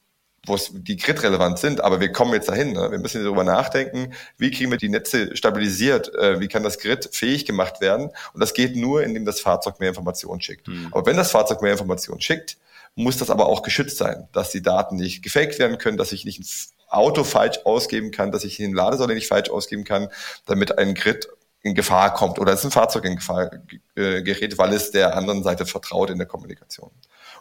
wo 0.48 0.54
es 0.54 0.70
die 0.72 0.96
Grid 0.96 1.22
relevant 1.22 1.58
sind, 1.58 1.80
aber 1.80 2.00
wir 2.00 2.10
kommen 2.10 2.32
jetzt 2.32 2.48
dahin. 2.48 2.72
Ne? 2.72 2.90
Wir 2.90 2.98
müssen 2.98 3.22
darüber 3.22 3.44
nachdenken, 3.44 4.14
wie 4.36 4.50
kriegen 4.50 4.70
wir 4.70 4.78
die 4.78 4.88
Netze 4.88 5.36
stabilisiert, 5.36 6.14
äh, 6.14 6.40
wie 6.40 6.48
kann 6.48 6.62
das 6.62 6.78
Grid 6.78 7.08
fähig 7.12 7.44
gemacht 7.44 7.80
werden. 7.80 8.10
Und 8.32 8.40
das 8.40 8.54
geht 8.54 8.76
nur, 8.76 9.02
indem 9.02 9.24
das 9.24 9.40
Fahrzeug 9.40 9.80
mehr 9.80 9.90
Informationen 9.90 10.40
schickt. 10.40 10.68
Mhm. 10.68 10.88
Aber 10.90 11.06
wenn 11.06 11.16
das 11.16 11.30
Fahrzeug 11.30 11.62
mehr 11.62 11.72
Informationen 11.72 12.20
schickt, 12.20 12.56
muss 12.94 13.16
das 13.16 13.30
aber 13.30 13.46
auch 13.46 13.62
geschützt 13.62 13.98
sein, 13.98 14.28
dass 14.32 14.50
die 14.50 14.62
Daten 14.62 14.96
nicht 14.96 15.22
gefaked 15.22 15.58
werden 15.58 15.78
können, 15.78 15.96
dass 15.96 16.12
ich 16.12 16.24
nicht 16.24 16.40
ein 16.40 16.46
Auto 16.88 17.22
falsch 17.22 17.60
ausgeben 17.64 18.10
kann, 18.10 18.32
dass 18.32 18.44
ich 18.44 18.56
den 18.56 18.74
Ladesäule 18.74 19.14
nicht 19.14 19.28
falsch 19.28 19.50
ausgeben 19.50 19.84
kann, 19.84 20.08
damit 20.46 20.78
ein 20.78 20.94
Grid 20.94 21.28
in 21.62 21.74
Gefahr 21.74 22.14
kommt 22.14 22.38
oder 22.38 22.52
es 22.52 22.64
ein 22.64 22.70
Fahrzeug 22.70 23.04
in 23.04 23.16
Gefahr 23.16 23.50
äh, 23.94 24.22
gerät, 24.22 24.58
weil 24.58 24.72
es 24.72 24.90
der 24.90 25.16
anderen 25.16 25.42
Seite 25.42 25.66
vertraut 25.66 26.10
in 26.10 26.18
der 26.18 26.26
Kommunikation. 26.26 26.90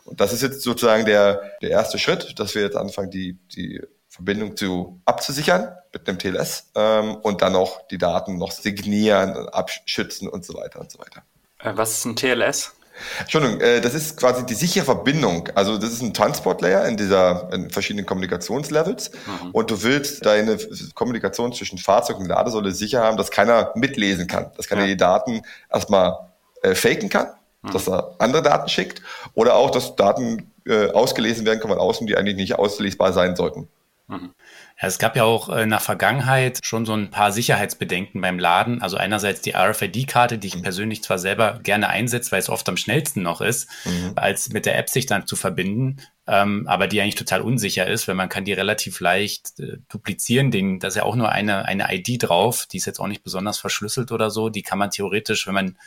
Und 0.07 0.21
das 0.21 0.33
ist 0.33 0.41
jetzt 0.41 0.61
sozusagen 0.61 1.05
der, 1.05 1.41
der 1.61 1.69
erste 1.69 1.99
Schritt, 1.99 2.39
dass 2.39 2.55
wir 2.55 2.61
jetzt 2.61 2.77
anfangen, 2.77 3.11
die, 3.11 3.37
die 3.55 3.81
Verbindung 4.07 4.55
zu 4.55 5.01
abzusichern 5.05 5.75
mit 5.93 6.07
einem 6.07 6.17
TLS 6.17 6.71
ähm, 6.75 7.15
und 7.15 7.41
dann 7.41 7.55
auch 7.55 7.85
die 7.87 7.97
Daten 7.97 8.37
noch 8.37 8.51
signieren, 8.51 9.49
abschützen 9.49 10.27
und 10.27 10.45
so 10.45 10.53
weiter 10.55 10.79
und 10.79 10.91
so 10.91 10.99
weiter. 10.99 11.23
Äh, 11.59 11.73
was 11.75 11.91
ist 11.91 12.05
ein 12.05 12.15
TLS? 12.15 12.73
Entschuldigung, 13.19 13.61
äh, 13.61 13.81
das 13.81 13.93
ist 13.93 14.17
quasi 14.17 14.45
die 14.45 14.55
sichere 14.55 14.85
Verbindung. 14.85 15.49
Also 15.55 15.77
das 15.77 15.91
ist 15.91 16.01
ein 16.01 16.13
Transport-Layer 16.13 16.87
in 16.87 16.97
dieser 16.97 17.49
in 17.53 17.69
verschiedenen 17.69 18.05
Kommunikationslevels 18.05 19.11
mhm. 19.11 19.51
und 19.51 19.69
du 19.69 19.83
willst 19.83 20.25
deine 20.25 20.57
Kommunikation 20.95 21.53
zwischen 21.53 21.77
Fahrzeug 21.77 22.17
und 22.17 22.27
Ladesäule 22.27 22.71
sicher 22.71 23.01
haben, 23.01 23.17
dass 23.17 23.29
keiner 23.29 23.71
mitlesen 23.75 24.27
kann, 24.27 24.51
dass 24.57 24.67
keiner 24.67 24.81
ja. 24.81 24.87
die 24.87 24.97
Daten 24.97 25.41
erstmal 25.71 26.31
äh, 26.63 26.73
faken 26.73 27.09
kann. 27.09 27.27
Dass 27.73 27.87
er 27.87 28.15
andere 28.19 28.41
Daten 28.41 28.69
schickt 28.69 29.01
oder 29.33 29.55
auch, 29.55 29.71
dass 29.71 29.95
Daten 29.95 30.51
äh, 30.65 30.91
ausgelesen 30.91 31.45
werden 31.45 31.59
kann 31.59 31.69
von 31.69 31.79
außen, 31.79 32.07
die 32.07 32.17
eigentlich 32.17 32.35
nicht 32.35 32.55
auslesbar 32.57 33.13
sein 33.13 33.35
sollten. 33.35 33.67
Mhm. 34.07 34.33
Ja, 34.79 34.87
es 34.87 34.99
gab 34.99 35.15
ja 35.15 35.23
auch 35.23 35.49
in 35.49 35.71
der 35.71 35.79
Vergangenheit 35.79 36.59
schon 36.63 36.85
so 36.85 36.93
ein 36.93 37.09
paar 37.09 37.31
Sicherheitsbedenken 37.31 38.21
beim 38.21 38.37
Laden. 38.37 38.81
Also 38.81 38.95
einerseits 38.95 39.41
die 39.41 39.55
RFID-Karte, 39.55 40.37
die 40.37 40.47
ich 40.47 40.55
mhm. 40.55 40.61
persönlich 40.61 41.03
zwar 41.03 41.17
selber 41.19 41.59
gerne 41.63 41.89
einsetze, 41.89 42.31
weil 42.31 42.39
es 42.39 42.49
oft 42.49 42.69
am 42.69 42.77
schnellsten 42.77 43.21
noch 43.21 43.41
ist, 43.41 43.67
mhm. 43.85 44.13
als 44.15 44.49
mit 44.49 44.65
der 44.65 44.77
App 44.77 44.89
sich 44.89 45.07
dann 45.07 45.27
zu 45.27 45.35
verbinden, 45.35 45.97
ähm, 46.27 46.67
aber 46.67 46.87
die 46.87 47.01
eigentlich 47.01 47.15
total 47.15 47.41
unsicher 47.41 47.87
ist, 47.87 48.07
weil 48.07 48.15
man 48.15 48.29
kann 48.29 48.45
die 48.45 48.53
relativ 48.53 48.99
leicht 48.99 49.59
äh, 49.59 49.77
duplizieren. 49.89 50.51
Den, 50.51 50.79
da 50.79 50.87
ist 50.87 50.95
ja 50.95 51.03
auch 51.03 51.15
nur 51.15 51.29
eine, 51.29 51.65
eine 51.65 51.87
ID 51.93 52.23
drauf, 52.23 52.65
die 52.71 52.77
ist 52.77 52.85
jetzt 52.85 52.99
auch 52.99 53.07
nicht 53.07 53.23
besonders 53.23 53.57
verschlüsselt 53.57 54.11
oder 54.11 54.29
so. 54.29 54.49
Die 54.49 54.61
kann 54.61 54.77
man 54.77 54.91
theoretisch, 54.91 55.47
wenn 55.47 55.55
man 55.55 55.77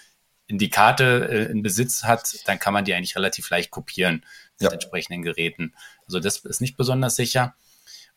die 0.59 0.71
Karte 0.71 1.29
äh, 1.31 1.51
in 1.51 1.63
Besitz 1.63 2.05
hat, 2.05 2.47
dann 2.47 2.59
kann 2.59 2.73
man 2.73 2.85
die 2.85 2.95
eigentlich 2.95 3.17
relativ 3.17 3.51
leicht 3.51 3.71
kopieren 3.71 4.25
mit 4.59 4.69
ja. 4.69 4.73
entsprechenden 4.73 5.23
Geräten. 5.23 5.75
Also 6.07 6.21
das 6.21 6.39
ist 6.39 6.61
nicht 6.61 6.77
besonders 6.77 7.17
sicher. 7.17 7.55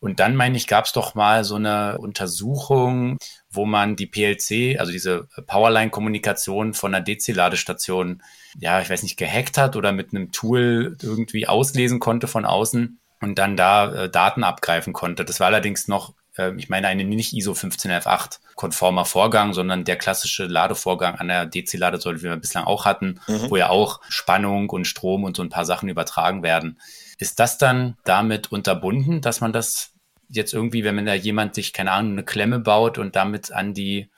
Und 0.00 0.20
dann, 0.20 0.36
meine 0.36 0.56
ich, 0.56 0.66
gab 0.66 0.84
es 0.84 0.92
doch 0.92 1.14
mal 1.14 1.44
so 1.44 1.54
eine 1.54 1.96
Untersuchung, 1.96 3.16
wo 3.48 3.64
man 3.64 3.96
die 3.96 4.06
PLC, 4.06 4.78
also 4.78 4.92
diese 4.92 5.28
Powerline-Kommunikation 5.46 6.74
von 6.74 6.94
einer 6.94 7.02
DC-Ladestation, 7.02 8.22
ja, 8.58 8.80
ich 8.82 8.90
weiß 8.90 9.02
nicht, 9.02 9.16
gehackt 9.16 9.56
hat 9.56 9.76
oder 9.76 9.92
mit 9.92 10.12
einem 10.12 10.30
Tool 10.30 10.96
irgendwie 11.00 11.48
auslesen 11.48 12.00
konnte 12.00 12.26
von 12.26 12.44
außen 12.44 12.98
und 13.22 13.38
dann 13.38 13.56
da 13.56 13.94
äh, 13.94 14.10
Daten 14.10 14.44
abgreifen 14.44 14.92
konnte. 14.92 15.24
Das 15.24 15.40
war 15.40 15.46
allerdings 15.46 15.88
noch, 15.88 16.12
ich 16.56 16.68
meine, 16.68 16.88
eine 16.88 17.04
nicht 17.04 17.32
ISO 17.32 17.54
15118 17.54 18.40
konformer 18.54 19.04
Vorgang, 19.04 19.52
sondern 19.52 19.84
der 19.84 19.96
klassische 19.96 20.46
Ladevorgang 20.46 21.16
an 21.16 21.28
der 21.28 21.46
DC-Ladesäule, 21.46 22.18
wie 22.20 22.24
wir 22.24 22.36
bislang 22.36 22.64
auch 22.64 22.84
hatten, 22.84 23.20
mhm. 23.26 23.50
wo 23.50 23.56
ja 23.56 23.68
auch 23.68 24.00
Spannung 24.08 24.70
und 24.70 24.86
Strom 24.86 25.24
und 25.24 25.36
so 25.36 25.42
ein 25.42 25.48
paar 25.48 25.64
Sachen 25.64 25.88
übertragen 25.88 26.42
werden. 26.42 26.80
Ist 27.18 27.38
das 27.38 27.58
dann 27.58 27.96
damit 28.04 28.50
unterbunden, 28.50 29.20
dass 29.20 29.40
man 29.40 29.52
das 29.52 29.92
jetzt 30.28 30.52
irgendwie, 30.52 30.84
wenn 30.84 30.96
man 30.96 31.06
da 31.06 31.14
jemand 31.14 31.54
sich, 31.54 31.72
keine 31.72 31.92
Ahnung, 31.92 32.12
eine 32.12 32.24
Klemme 32.24 32.58
baut 32.58 32.98
und 32.98 33.14
damit 33.14 33.52
an 33.52 33.74
die 33.74 34.10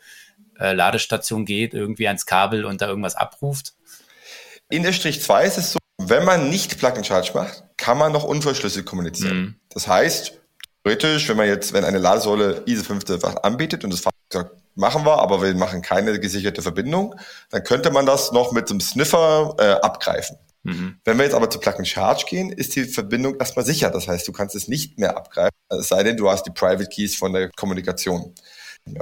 äh, 0.58 0.72
Ladestation 0.72 1.44
geht, 1.44 1.74
irgendwie 1.74 2.06
ans 2.06 2.26
Kabel 2.26 2.64
und 2.64 2.80
da 2.80 2.88
irgendwas 2.88 3.16
abruft? 3.16 3.74
In 4.68 4.82
der 4.82 4.92
Strich 4.92 5.22
2 5.22 5.44
ist 5.44 5.58
es 5.58 5.72
so, 5.72 5.78
wenn 5.98 6.24
man 6.24 6.48
nicht 6.48 6.78
Plug-and-Charge 6.78 7.32
macht, 7.34 7.64
kann 7.76 7.98
man 7.98 8.12
noch 8.12 8.24
unverschlüsselt 8.24 8.86
kommunizieren. 8.86 9.38
Mhm. 9.38 9.54
Das 9.70 9.88
heißt, 9.88 10.40
theoretisch, 10.86 11.28
wenn 11.28 11.36
man 11.36 11.48
jetzt, 11.48 11.72
wenn 11.72 11.84
eine 11.84 11.98
Ladesäule 11.98 12.62
ISO 12.66 12.84
5 12.84 13.24
anbietet 13.42 13.82
und 13.82 13.92
das 13.92 14.00
Fahrzeug 14.00 14.20
sagt, 14.30 14.50
machen 14.76 15.04
wir, 15.04 15.18
aber 15.18 15.42
wir 15.42 15.52
machen 15.54 15.82
keine 15.82 16.18
gesicherte 16.20 16.62
Verbindung, 16.62 17.16
dann 17.50 17.64
könnte 17.64 17.90
man 17.90 18.06
das 18.06 18.30
noch 18.30 18.52
mit 18.52 18.70
einem 18.70 18.80
Sniffer 18.80 19.56
äh, 19.58 19.84
abgreifen. 19.84 20.36
Mhm. 20.62 20.98
Wenn 21.04 21.16
wir 21.16 21.24
jetzt 21.24 21.34
aber 21.34 21.50
zu 21.50 21.58
Plug 21.58 21.74
and 21.78 21.88
Charge 21.88 22.24
gehen, 22.28 22.52
ist 22.52 22.76
die 22.76 22.84
Verbindung 22.84 23.36
erstmal 23.36 23.64
sicher. 23.64 23.90
Das 23.90 24.06
heißt, 24.06 24.28
du 24.28 24.32
kannst 24.32 24.54
es 24.54 24.68
nicht 24.68 24.98
mehr 24.98 25.16
abgreifen, 25.16 25.56
es 25.70 25.88
sei 25.88 26.02
denn, 26.04 26.16
du 26.16 26.30
hast 26.30 26.44
die 26.44 26.50
Private 26.50 26.88
Keys 26.88 27.16
von 27.16 27.32
der 27.32 27.50
Kommunikation. 27.50 28.34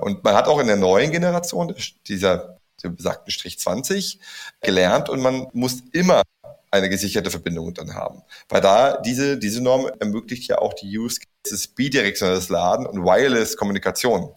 Und 0.01 0.25
man 0.25 0.35
hat 0.35 0.47
auch 0.47 0.61
in 0.61 0.67
der 0.67 0.77
neuen 0.77 1.11
Generation 1.11 1.75
dieser, 2.07 2.57
dieser 2.83 2.95
besagten 2.95 3.31
Strich 3.31 3.59
20 3.59 4.21
gelernt 4.63 5.11
und 5.11 5.21
man 5.21 5.49
muss 5.53 5.83
immer 5.93 6.23
eine 6.71 6.89
gesicherte 6.89 7.31
Verbindung 7.31 7.75
dann 7.75 7.95
haben. 7.95 8.23
Weil 8.49 8.63
da 8.63 8.97
diese, 9.03 9.39
diese 9.39 9.63
Norm 9.63 9.91
ermöglicht 10.01 10.49
ja 10.49 10.59
auch 10.59 10.73
die 10.73 10.99
Use 10.99 11.21
Cases 11.45 11.69
bidirektionales 11.69 12.49
Laden 12.49 12.87
und 12.87 13.05
Wireless 13.05 13.57
Kommunikation. 13.57 14.31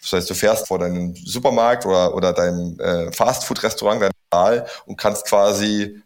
Das 0.00 0.12
heißt, 0.12 0.30
du 0.30 0.34
fährst 0.34 0.68
vor 0.68 0.78
deinem 0.78 1.14
Supermarkt 1.14 1.84
oder, 1.86 2.14
oder 2.14 2.32
deinem 2.32 2.78
äh, 2.80 3.12
Fastfood-Restaurant, 3.12 4.02
deinem 4.02 4.12
Saal 4.32 4.66
und 4.86 4.96
kannst 4.96 5.26
quasi 5.26 6.02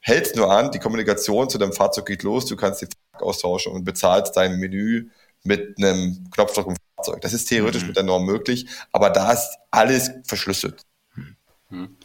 hältst 0.00 0.36
nur 0.36 0.50
an, 0.50 0.70
die 0.70 0.78
Kommunikation 0.78 1.48
zu 1.48 1.58
deinem 1.58 1.72
Fahrzeug 1.72 2.06
geht 2.06 2.22
los, 2.22 2.44
du 2.46 2.56
kannst 2.56 2.82
die 2.82 2.86
Fahrzeug 2.86 3.26
austauschen 3.26 3.72
und 3.72 3.84
bezahlst 3.84 4.36
dein 4.36 4.58
Menü 4.58 5.08
mit 5.44 5.78
einem 5.78 6.28
Knopfdruck 6.30 6.68
im 6.68 6.76
Fahrzeug. 6.96 7.22
Das 7.22 7.32
ist 7.32 7.46
theoretisch 7.46 7.82
mhm. 7.82 7.88
mit 7.88 7.96
der 7.96 8.04
Norm 8.04 8.26
möglich, 8.26 8.66
aber 8.92 9.10
da 9.10 9.32
ist 9.32 9.56
alles 9.70 10.10
verschlüsselt. 10.24 10.82
Mhm. 11.70 11.96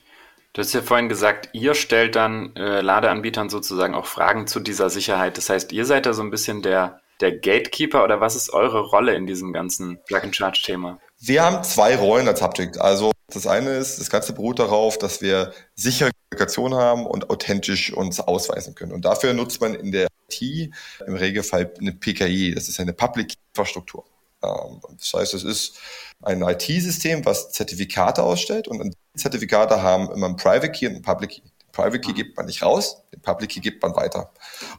Du 0.53 0.62
hast 0.62 0.74
ja 0.74 0.82
vorhin 0.82 1.10
gesagt, 1.10 1.50
ihr 1.53 1.75
stellt 1.75 2.15
dann 2.15 2.56
äh, 2.56 2.82
Ladeanbietern 2.82 3.50
sozusagen 3.50 3.94
auch 3.94 4.08
Fragen 4.08 4.48
zu 4.48 4.60
dieser 4.60 4.89
Sicherheit. 4.89 5.38
Das 5.38 5.50
heißt, 5.50 5.72
ihr 5.72 5.86
seid 5.86 6.08
da 6.08 6.13
so 6.13 6.24
ein 6.24 6.32
bisschen 6.32 6.63
der, 6.63 7.01
der 7.21 7.38
Gatekeeper 7.38 8.03
oder 8.03 8.19
was 8.21 8.36
ist 8.36 8.51
eure 8.51 8.81
Rolle 8.81 9.15
in 9.15 9.25
diesem 9.25 9.53
ganzen 9.53 10.00
Plug-and-Charge-Thema? 10.05 11.00
Wir 11.19 11.43
haben 11.43 11.63
zwei 11.63 11.95
Rollen 11.95 12.27
als 12.27 12.39
Subject. 12.39 12.79
Also 12.79 13.12
das 13.27 13.47
eine 13.47 13.71
ist, 13.71 14.00
das 14.00 14.09
Ganze 14.09 14.33
beruht 14.33 14.59
darauf, 14.59 14.97
dass 14.97 15.21
wir 15.21 15.51
sichere 15.75 16.11
Kommunikation 16.29 16.75
haben 16.75 17.05
und 17.05 17.29
authentisch 17.29 17.92
uns 17.92 18.20
ausweisen 18.20 18.75
können. 18.75 18.92
Und 18.92 19.05
dafür 19.05 19.33
nutzt 19.33 19.59
man 19.59 19.74
in 19.74 19.92
der 19.92 20.07
IT 20.29 20.72
im 21.05 21.15
Regelfall 21.15 21.72
eine 21.79 21.92
PKI. 21.92 22.53
Das 22.53 22.70
ist 22.70 22.79
eine 22.79 22.94
Public 22.94 23.33
Infrastruktur. 23.50 24.05
Ähm, 24.44 24.81
das 24.98 25.13
heißt, 25.13 25.33
es 25.33 25.44
ist 25.44 25.77
ein 26.22 26.42
IT-System, 26.42 27.25
was 27.25 27.51
Zertifikate 27.51 28.24
ausstellt 28.24 28.68
und 28.68 28.94
Zertifikate 29.15 29.81
haben 29.81 30.11
immer 30.11 30.27
einen 30.27 30.35
Private 30.35 30.72
Key 30.72 30.87
und 30.87 30.94
einen 30.94 31.01
Public 31.01 31.31
Key. 31.31 31.42
Den 31.42 31.72
Private 31.72 32.00
Key 32.00 32.13
gibt 32.13 32.37
man 32.37 32.46
nicht 32.46 32.61
raus, 32.63 33.03
den 33.13 33.22
Public 33.22 33.50
Key 33.50 33.59
gibt 33.59 33.81
man 33.81 33.96
weiter. 33.96 34.31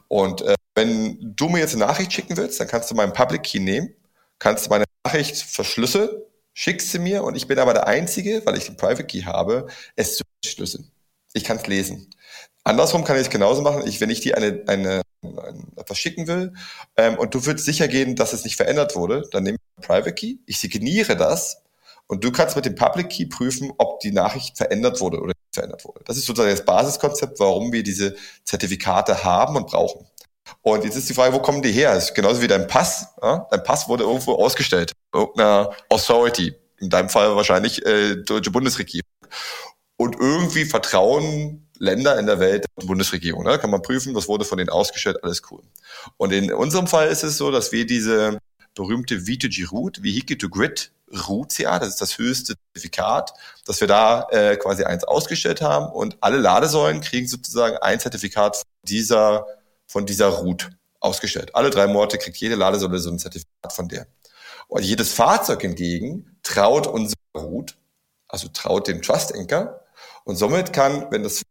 Und 0.07 0.41
äh, 0.41 0.55
wenn 0.79 1.35
du 1.35 1.49
mir 1.49 1.59
jetzt 1.59 1.75
eine 1.75 1.85
Nachricht 1.85 2.11
schicken 2.11 2.37
willst, 2.37 2.59
dann 2.59 2.67
kannst 2.67 2.89
du 2.89 2.95
meinen 2.95 3.13
Public 3.13 3.43
Key 3.43 3.59
nehmen, 3.59 3.93
kannst 4.39 4.69
meine 4.69 4.85
Nachricht 5.05 5.37
verschlüsseln 5.37 6.09
schickst 6.59 6.91
sie 6.91 6.99
mir 6.99 7.23
und 7.23 7.37
ich 7.37 7.47
bin 7.47 7.57
aber 7.57 7.73
der 7.73 7.87
Einzige, 7.87 8.41
weil 8.45 8.57
ich 8.57 8.65
den 8.65 8.75
Private 8.75 9.05
Key 9.05 9.21
habe, 9.21 9.67
es 9.95 10.17
zu 10.17 10.25
entschlüsseln. 10.43 10.91
Ich 11.31 11.45
kann 11.45 11.55
es 11.55 11.67
lesen. 11.67 12.09
Andersrum 12.65 13.05
kann 13.05 13.15
ich 13.15 13.21
es 13.21 13.29
genauso 13.29 13.61
machen. 13.61 13.87
Ich, 13.87 14.01
wenn 14.01 14.09
ich 14.09 14.19
dir 14.19 14.35
eine, 14.35 14.63
eine, 14.67 15.01
eine, 15.23 15.53
etwas 15.77 15.97
schicken 15.97 16.27
will 16.27 16.53
ähm, 16.97 17.17
und 17.17 17.33
du 17.33 17.45
willst 17.45 17.63
sicher 17.63 17.87
gehen, 17.87 18.17
dass 18.17 18.33
es 18.33 18.43
nicht 18.43 18.57
verändert 18.57 18.97
wurde, 18.97 19.23
dann 19.31 19.43
nehme 19.43 19.55
ich 19.55 19.75
den 19.77 19.87
Private 19.87 20.13
Key, 20.13 20.39
ich 20.47 20.59
signiere 20.59 21.15
das 21.15 21.61
und 22.07 22.25
du 22.25 22.31
kannst 22.33 22.57
mit 22.57 22.65
dem 22.65 22.75
Public 22.75 23.09
Key 23.09 23.27
prüfen, 23.27 23.71
ob 23.77 24.01
die 24.01 24.11
Nachricht 24.11 24.57
verändert 24.57 24.99
wurde 24.99 25.19
oder 25.19 25.27
nicht 25.27 25.55
verändert 25.55 25.85
wurde. 25.85 26.01
Das 26.03 26.17
ist 26.17 26.25
sozusagen 26.25 26.51
das 26.51 26.65
Basiskonzept, 26.65 27.39
warum 27.39 27.71
wir 27.71 27.83
diese 27.83 28.17
Zertifikate 28.43 29.23
haben 29.23 29.55
und 29.55 29.67
brauchen. 29.67 30.05
Und 30.61 30.83
jetzt 30.83 30.95
ist 30.95 31.09
die 31.09 31.13
Frage, 31.13 31.33
wo 31.33 31.39
kommen 31.39 31.61
die 31.61 31.71
her? 31.71 31.93
Das 31.93 32.05
ist 32.05 32.15
genauso 32.15 32.41
wie 32.41 32.47
dein 32.47 32.67
Pass. 32.67 33.07
Ja? 33.21 33.47
Dein 33.51 33.63
Pass 33.63 33.87
wurde 33.87 34.03
irgendwo 34.03 34.33
ausgestellt. 34.35 34.93
Irgendeiner 35.13 35.71
Authority. 35.89 36.53
In 36.79 36.89
deinem 36.89 37.09
Fall 37.09 37.35
wahrscheinlich 37.35 37.85
äh, 37.85 38.15
deutsche 38.17 38.51
Bundesregierung. 38.51 39.09
Und 39.97 40.15
irgendwie 40.19 40.65
vertrauen 40.65 41.67
Länder 41.77 42.19
in 42.19 42.25
der 42.25 42.39
Welt 42.39 42.65
der 42.79 42.85
Bundesregierung. 42.85 43.43
Ne? 43.43 43.57
Kann 43.57 43.69
man 43.69 43.81
prüfen, 43.81 44.13
was 44.13 44.27
wurde 44.27 44.45
von 44.45 44.57
denen 44.57 44.69
ausgestellt, 44.69 45.23
alles 45.23 45.41
cool. 45.49 45.63
Und 46.17 46.31
in 46.31 46.53
unserem 46.53 46.87
Fall 46.87 47.07
ist 47.07 47.23
es 47.23 47.37
so, 47.37 47.51
dass 47.51 47.71
wir 47.71 47.85
diese 47.85 48.37
berühmte 48.75 49.15
V2G 49.15 49.69
Root, 49.69 50.03
Vehicle 50.03 50.37
to 50.37 50.49
Grid 50.49 50.91
Root 51.27 51.53
CA, 51.53 51.79
das 51.79 51.89
ist 51.89 52.01
das 52.01 52.17
höchste 52.17 52.55
Zertifikat, 52.55 53.33
dass 53.65 53.81
wir 53.81 53.87
da 53.87 54.27
äh, 54.29 54.57
quasi 54.57 54.83
eins 54.83 55.03
ausgestellt 55.03 55.61
haben 55.61 55.91
und 55.91 56.17
alle 56.21 56.37
Ladesäulen 56.37 57.01
kriegen 57.01 57.27
sozusagen 57.27 57.77
ein 57.77 57.99
Zertifikat 57.99 58.61
dieser 58.83 59.45
von 59.89 60.05
dieser 60.05 60.27
Route 60.27 60.69
ausgestellt. 60.99 61.55
Alle 61.55 61.71
drei 61.71 61.87
Monate 61.87 62.17
kriegt 62.17 62.37
jede 62.37 62.55
Ladesäule 62.55 62.99
so 62.99 63.09
ein 63.09 63.19
Zertifikat 63.19 63.73
von 63.73 63.89
der. 63.89 64.07
Und 64.67 64.83
jedes 64.83 65.11
Fahrzeug 65.13 65.61
hingegen 65.61 66.37
traut 66.43 66.85
unserer 66.85 67.17
Route, 67.35 67.73
also 68.27 68.47
traut 68.49 68.87
dem 68.87 69.01
Trust 69.01 69.33
Anchor. 69.33 69.81
Und 70.25 70.35
somit 70.35 70.73
kann, 70.73 71.07
wenn 71.09 71.23
das 71.23 71.41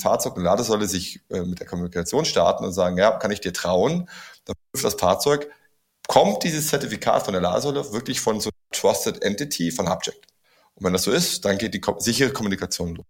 Fahrzeug 0.00 0.34
eine 0.34 0.44
Ladesäule 0.44 0.88
sich 0.88 1.20
äh, 1.30 1.42
mit 1.42 1.60
der 1.60 1.68
Kommunikation 1.68 2.24
starten 2.24 2.64
und 2.64 2.72
sagen, 2.72 2.98
ja, 2.98 3.12
kann 3.12 3.30
ich 3.30 3.40
dir 3.40 3.52
trauen, 3.52 4.10
dann 4.44 4.56
prüft 4.72 4.84
das 4.84 4.94
Fahrzeug, 4.94 5.48
kommt 6.08 6.42
dieses 6.42 6.66
Zertifikat 6.66 7.22
von 7.22 7.32
der 7.32 7.42
Ladesäule 7.42 7.92
wirklich 7.92 8.20
von 8.20 8.40
so 8.40 8.50
einer 8.50 8.80
Trusted 8.80 9.22
Entity 9.22 9.70
von 9.70 9.86
Object. 9.86 10.26
Und 10.74 10.84
wenn 10.84 10.92
das 10.92 11.04
so 11.04 11.12
ist, 11.12 11.44
dann 11.44 11.58
geht 11.58 11.74
die 11.74 11.80
sichere 11.98 12.32
Kommunikation 12.32 12.96
los. 12.96 13.06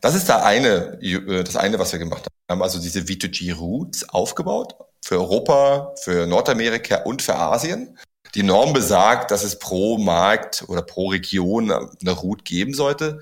Das 0.00 0.14
ist 0.14 0.28
da 0.28 0.42
eine, 0.42 1.00
äh, 1.02 1.44
das 1.44 1.56
eine, 1.56 1.78
was 1.78 1.92
wir 1.92 1.98
gemacht 1.98 2.24
haben. 2.24 2.34
Wir 2.46 2.54
haben 2.54 2.62
also 2.62 2.78
diese 2.78 3.00
V2G-Routes 3.00 4.08
aufgebaut 4.08 4.74
für 5.04 5.16
Europa, 5.16 5.94
für 6.02 6.26
Nordamerika 6.26 7.02
und 7.02 7.22
für 7.22 7.34
Asien. 7.34 7.98
Die 8.34 8.42
Norm 8.42 8.72
besagt, 8.72 9.30
dass 9.30 9.42
es 9.42 9.58
pro 9.58 9.98
Markt 9.98 10.64
oder 10.68 10.82
pro 10.82 11.08
Region 11.08 11.70
eine 11.70 12.10
Route 12.10 12.44
geben 12.44 12.74
sollte. 12.74 13.20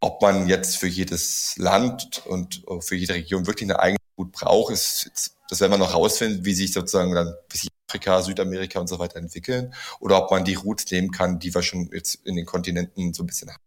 Ob 0.00 0.20
man 0.20 0.46
jetzt 0.46 0.76
für 0.76 0.88
jedes 0.88 1.54
Land 1.56 2.22
und 2.26 2.62
für 2.80 2.96
jede 2.96 3.14
Region 3.14 3.46
wirklich 3.46 3.68
eine 3.70 3.80
eigene 3.80 3.98
Route 4.18 4.30
braucht, 4.32 4.72
ist, 4.72 5.36
das 5.48 5.60
werden 5.60 5.72
wir 5.72 5.78
noch 5.78 5.94
rausfinden, 5.94 6.44
wie 6.44 6.54
sich 6.54 6.72
sozusagen 6.72 7.14
dann, 7.14 7.34
wie 7.50 7.58
sich 7.58 7.70
Afrika, 7.88 8.20
Südamerika 8.20 8.78
und 8.78 8.88
so 8.88 8.98
weiter 8.98 9.16
entwickeln. 9.16 9.74
Oder 10.00 10.22
ob 10.22 10.30
man 10.30 10.44
die 10.44 10.54
Routes 10.54 10.90
nehmen 10.90 11.10
kann, 11.10 11.38
die 11.38 11.54
wir 11.54 11.62
schon 11.62 11.88
jetzt 11.92 12.16
in 12.26 12.36
den 12.36 12.44
Kontinenten 12.44 13.14
so 13.14 13.22
ein 13.22 13.26
bisschen 13.26 13.50
haben. 13.50 13.65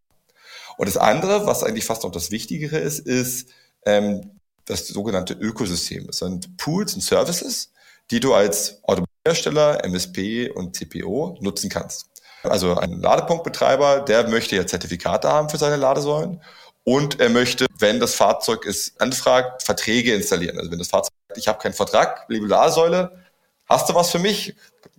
Und 0.79 0.87
das 0.87 0.95
andere, 0.95 1.45
was 1.45 1.65
eigentlich 1.65 1.83
fast 1.83 2.03
noch 2.05 2.11
das 2.11 2.31
Wichtigere 2.31 2.77
ist, 2.77 2.99
ist 2.99 3.49
ähm, 3.85 4.31
das 4.63 4.87
sogenannte 4.87 5.33
Ökosystem. 5.33 6.07
Es 6.07 6.19
sind 6.19 6.55
Pools 6.55 6.93
und 6.93 7.01
Services, 7.01 7.73
die 8.11 8.21
du 8.21 8.33
als 8.33 8.81
Automobilhersteller, 8.83 9.83
MSP 9.83 10.49
und 10.49 10.77
CPO 10.77 11.37
nutzen 11.41 11.69
kannst. 11.69 12.05
Also 12.43 12.77
ein 12.77 12.93
Ladepunktbetreiber, 12.93 13.99
der 13.99 14.29
möchte 14.29 14.55
ja 14.55 14.65
Zertifikate 14.65 15.27
haben 15.27 15.49
für 15.49 15.57
seine 15.57 15.75
Ladesäulen 15.75 16.41
und 16.85 17.19
er 17.19 17.27
möchte, 17.27 17.65
wenn 17.77 17.99
das 17.99 18.15
Fahrzeug 18.15 18.65
es 18.65 18.93
anfragt, 19.01 19.63
Verträge 19.63 20.15
installieren. 20.15 20.57
Also 20.59 20.71
wenn 20.71 20.79
das 20.79 20.87
Fahrzeug 20.87 21.11
sagt, 21.27 21.39
ich 21.39 21.49
habe 21.49 21.59
keinen 21.59 21.73
Vertrag, 21.73 22.23
liebe 22.29 22.47
Ladesäule, 22.47 23.21
hast 23.65 23.89
du 23.89 23.95
was 23.95 24.11
für 24.11 24.19
mich? 24.19 24.55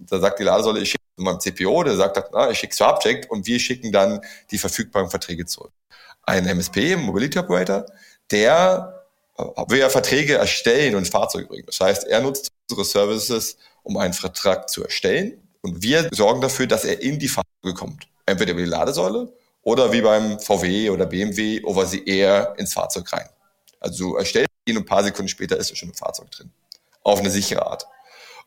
Da 0.09 0.19
sagt 0.19 0.39
die 0.39 0.45
Ladesäule, 0.45 0.81
ich 0.81 0.91
schicke 0.91 1.05
meinem 1.17 1.41
CPO, 1.41 1.83
der 1.85 1.97
sagt, 1.97 2.31
na, 2.33 2.51
ich 2.51 2.59
schicke 2.59 2.75
zu 2.75 2.87
Object 2.87 3.31
und 3.31 3.47
wir 3.47 3.59
schicken 3.59 3.93
dann 3.93 4.21
die 4.51 4.59
verfügbaren 4.59 5.11
Verträge 5.11 5.47
zurück. 5.47 5.73
Ein 6.23 6.47
MSP, 6.47 6.97
Mobility 6.97 7.39
Operator, 7.39 7.87
der 8.31 9.07
will 9.69 9.79
ja 9.79 9.89
Verträge 9.89 10.35
erstellen 10.35 10.95
und 10.95 11.09
Fahrzeuge 11.09 11.47
bringen. 11.47 11.67
Das 11.67 11.81
heißt, 11.81 12.07
er 12.07 12.21
nutzt 12.21 12.51
unsere 12.69 12.85
Services, 12.85 13.57
um 13.83 13.97
einen 13.97 14.13
Vertrag 14.13 14.69
zu 14.69 14.85
erstellen 14.85 15.41
und 15.63 15.83
wir 15.83 16.09
sorgen 16.13 16.41
dafür, 16.41 16.67
dass 16.67 16.85
er 16.85 17.01
in 17.01 17.19
die 17.19 17.29
Fahrzeuge 17.29 17.75
kommt. 17.75 18.07
Entweder 18.27 18.53
über 18.53 18.63
die 18.63 18.69
Ladesäule 18.69 19.33
oder 19.63 19.93
wie 19.93 20.01
beim 20.01 20.39
VW 20.39 20.91
oder 20.91 21.07
BMW 21.07 21.63
over 21.65 21.87
the 21.87 22.07
air 22.07 22.55
ins 22.59 22.73
Fahrzeug 22.73 23.13
rein. 23.13 23.29
Also 23.81 24.11
du 24.11 24.17
erstellst 24.17 24.51
ihn 24.67 24.77
und 24.77 24.83
ein 24.85 24.87
paar 24.87 25.03
Sekunden 25.03 25.29
später 25.29 25.57
ist 25.57 25.71
er 25.71 25.77
schon 25.77 25.89
im 25.89 25.95
Fahrzeug 25.95 26.31
drin. 26.31 26.51
Auf 27.03 27.19
eine 27.19 27.31
sichere 27.31 27.65
Art. 27.67 27.87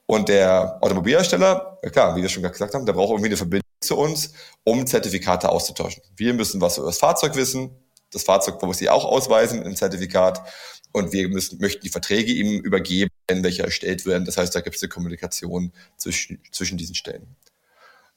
Und 0.05 0.29
der 0.29 0.77
Automobilhersteller, 0.81 1.79
klar, 1.91 2.15
wie 2.15 2.21
wir 2.21 2.29
schon 2.29 2.43
gesagt 2.43 2.73
haben, 2.73 2.85
der 2.85 2.93
braucht 2.93 3.11
irgendwie 3.11 3.29
eine 3.29 3.37
Verbindung 3.37 3.69
zu 3.79 3.97
uns, 3.97 4.33
um 4.63 4.85
Zertifikate 4.85 5.49
auszutauschen. 5.49 6.03
Wir 6.15 6.33
müssen 6.33 6.61
was 6.61 6.77
über 6.77 6.87
das 6.87 6.97
Fahrzeug 6.97 7.35
wissen. 7.35 7.71
Das 8.11 8.23
Fahrzeug 8.23 8.61
muss 8.61 8.77
sie 8.77 8.89
auch 8.89 9.05
ausweisen 9.05 9.63
im 9.63 9.75
Zertifikat. 9.75 10.41
Und 10.91 11.11
wir 11.11 11.27
müssen, 11.29 11.59
möchten 11.59 11.81
die 11.81 11.89
Verträge 11.89 12.31
ihm 12.31 12.59
übergeben, 12.59 13.09
wenn 13.27 13.43
welche 13.43 13.63
erstellt 13.63 14.05
werden. 14.05 14.25
Das 14.25 14.37
heißt, 14.37 14.53
da 14.53 14.61
gibt 14.61 14.75
es 14.75 14.83
eine 14.83 14.89
Kommunikation 14.89 15.73
zwischen, 15.97 16.39
zwischen 16.51 16.77
diesen 16.77 16.93
Stellen. 16.93 17.35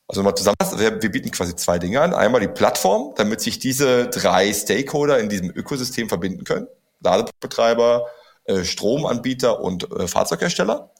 Also 0.09 0.21
nochmal 0.21 0.37
zusammen, 0.37 0.57
wir, 0.77 1.03
wir 1.03 1.11
bieten 1.11 1.31
quasi 1.31 1.57
zwei 1.57 1.79
Dinge 1.79 2.01
an. 2.01 2.13
Einmal 2.13 2.41
die 2.41 2.49
Plattform, 2.49 3.15
damit 3.17 3.41
sich 3.41 3.59
diese 3.59 4.09
drei 4.09 4.53
Stakeholder 4.53 5.19
in 5.19 5.29
diesem 5.29 5.51
Ökosystem 5.51 6.09
verbinden 6.09 6.45
können. 6.45 6.69
Ladebetreiber, 7.01 8.07
äh, 8.45 8.65
Stromanbieter 8.65 9.61
und 9.61 9.91
äh, 9.91 10.07
Fahrzeughersteller. 10.07 10.93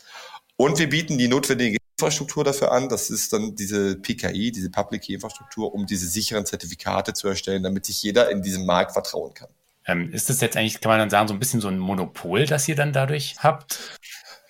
Und 0.57 0.79
wir 0.79 0.89
bieten 0.89 1.19
die 1.19 1.29
notwendige 1.29 1.79
Infrastruktur 1.97 2.45
dafür 2.45 2.73
an. 2.73 2.89
Das 2.89 3.11
ist 3.11 3.33
dann 3.33 3.55
diese 3.55 3.97
PKI, 3.97 4.53
diese 4.53 4.71
Public 4.71 5.03
Key 5.03 5.15
Infrastruktur, 5.15 5.75
um 5.75 5.87
diese 5.87 6.07
sicheren 6.07 6.47
Zertifikate 6.47 7.13
zu 7.13 7.29
erstellen, 7.29 7.63
damit 7.63 7.87
sich 7.87 8.03
jeder 8.03 8.31
in 8.31 8.43
diesem 8.43 8.67
Markt 8.67 8.93
vertrauen 8.93 9.35
kann. 9.35 9.49
Ähm, 9.87 10.13
ist 10.13 10.29
das 10.29 10.41
jetzt 10.41 10.57
eigentlich, 10.57 10.81
kann 10.81 10.91
man 10.91 10.99
dann 10.99 11.11
sagen, 11.11 11.29
so 11.29 11.35
ein 11.35 11.39
bisschen 11.39 11.61
so 11.61 11.69
ein 11.69 11.79
Monopol, 11.79 12.47
das 12.47 12.67
ihr 12.69 12.75
dann 12.75 12.93
dadurch 12.93 13.37
habt? 13.39 13.99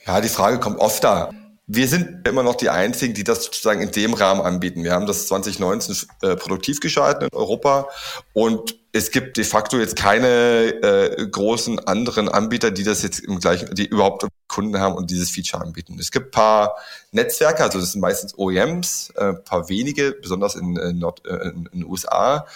Ja, 0.06 0.20
die 0.20 0.28
Frage 0.28 0.58
kommt 0.58 0.78
oft 0.78 1.04
da. 1.04 1.30
Wir 1.68 1.88
sind 1.88 2.26
immer 2.28 2.44
noch 2.44 2.54
die 2.54 2.70
Einzigen, 2.70 3.12
die 3.12 3.24
das 3.24 3.44
sozusagen 3.44 3.80
in 3.80 3.90
dem 3.90 4.14
Rahmen 4.14 4.40
anbieten. 4.40 4.84
Wir 4.84 4.92
haben 4.92 5.06
das 5.06 5.26
2019 5.26 6.08
äh, 6.22 6.36
produktiv 6.36 6.78
geschalten 6.78 7.24
in 7.24 7.36
Europa 7.36 7.88
und 8.34 8.76
es 8.92 9.10
gibt 9.10 9.36
de 9.36 9.42
facto 9.42 9.76
jetzt 9.76 9.96
keine 9.96 10.28
äh, 10.28 11.26
großen 11.26 11.80
anderen 11.80 12.28
Anbieter, 12.28 12.70
die 12.70 12.84
das 12.84 13.02
jetzt 13.02 13.18
im 13.18 13.40
gleichen, 13.40 13.74
die 13.74 13.86
überhaupt 13.86 14.26
Kunden 14.46 14.78
haben 14.78 14.94
und 14.94 15.10
dieses 15.10 15.30
Feature 15.30 15.62
anbieten. 15.62 15.98
Es 15.98 16.12
gibt 16.12 16.30
paar 16.30 16.76
Netzwerke, 17.10 17.64
also 17.64 17.80
das 17.80 17.92
sind 17.92 18.00
meistens 18.00 18.38
OEMs, 18.38 19.10
äh, 19.16 19.34
paar 19.34 19.68
wenige, 19.68 20.12
besonders 20.12 20.54
in, 20.54 20.76
in, 20.76 21.00
Nord, 21.00 21.26
äh, 21.26 21.48
in, 21.48 21.68
in 21.72 21.80
den 21.80 21.84
USA, 21.84 22.46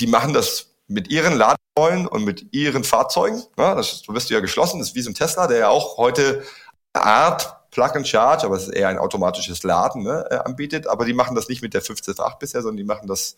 die 0.00 0.08
machen 0.08 0.34
das 0.34 0.66
mit 0.88 1.08
ihren 1.08 1.34
Ladesäulen 1.34 2.08
und 2.08 2.24
mit 2.24 2.52
ihren 2.52 2.82
Fahrzeugen. 2.82 3.44
Ja, 3.56 3.76
das, 3.76 4.02
du 4.02 4.12
bist 4.12 4.28
ja 4.28 4.40
geschlossen, 4.40 4.80
das 4.80 4.88
ist 4.88 4.94
wie 4.96 5.02
so 5.02 5.10
ein 5.10 5.14
Tesla, 5.14 5.46
der 5.46 5.58
ja 5.58 5.68
auch 5.68 5.98
heute 5.98 6.42
Art 6.92 7.70
Plug 7.70 7.94
and 7.94 8.06
Charge, 8.06 8.44
aber 8.44 8.56
es 8.56 8.64
ist 8.64 8.74
eher 8.74 8.88
ein 8.88 8.98
automatisches 8.98 9.62
Laden 9.62 10.02
ne, 10.02 10.26
äh, 10.30 10.36
anbietet. 10.36 10.86
Aber 10.86 11.04
die 11.04 11.12
machen 11.14 11.36
das 11.36 11.48
nicht 11.48 11.62
mit 11.62 11.74
der 11.74 11.82
15.8 11.82 12.38
bisher, 12.38 12.62
sondern 12.62 12.78
die 12.78 12.84
machen 12.84 13.06
das 13.06 13.36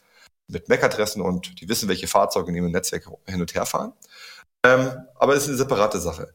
mit 0.48 0.68
MAC-Adressen 0.68 1.22
und 1.22 1.60
die 1.60 1.68
wissen, 1.68 1.88
welche 1.88 2.06
Fahrzeuge 2.06 2.50
in 2.50 2.56
ihrem 2.56 2.72
Netzwerk 2.72 3.08
hin 3.26 3.40
und 3.40 3.54
her 3.54 3.66
fahren. 3.66 3.92
Ähm, 4.64 4.92
aber 5.16 5.34
es 5.34 5.44
ist 5.44 5.48
eine 5.48 5.58
separate 5.58 5.98
Sache. 5.98 6.32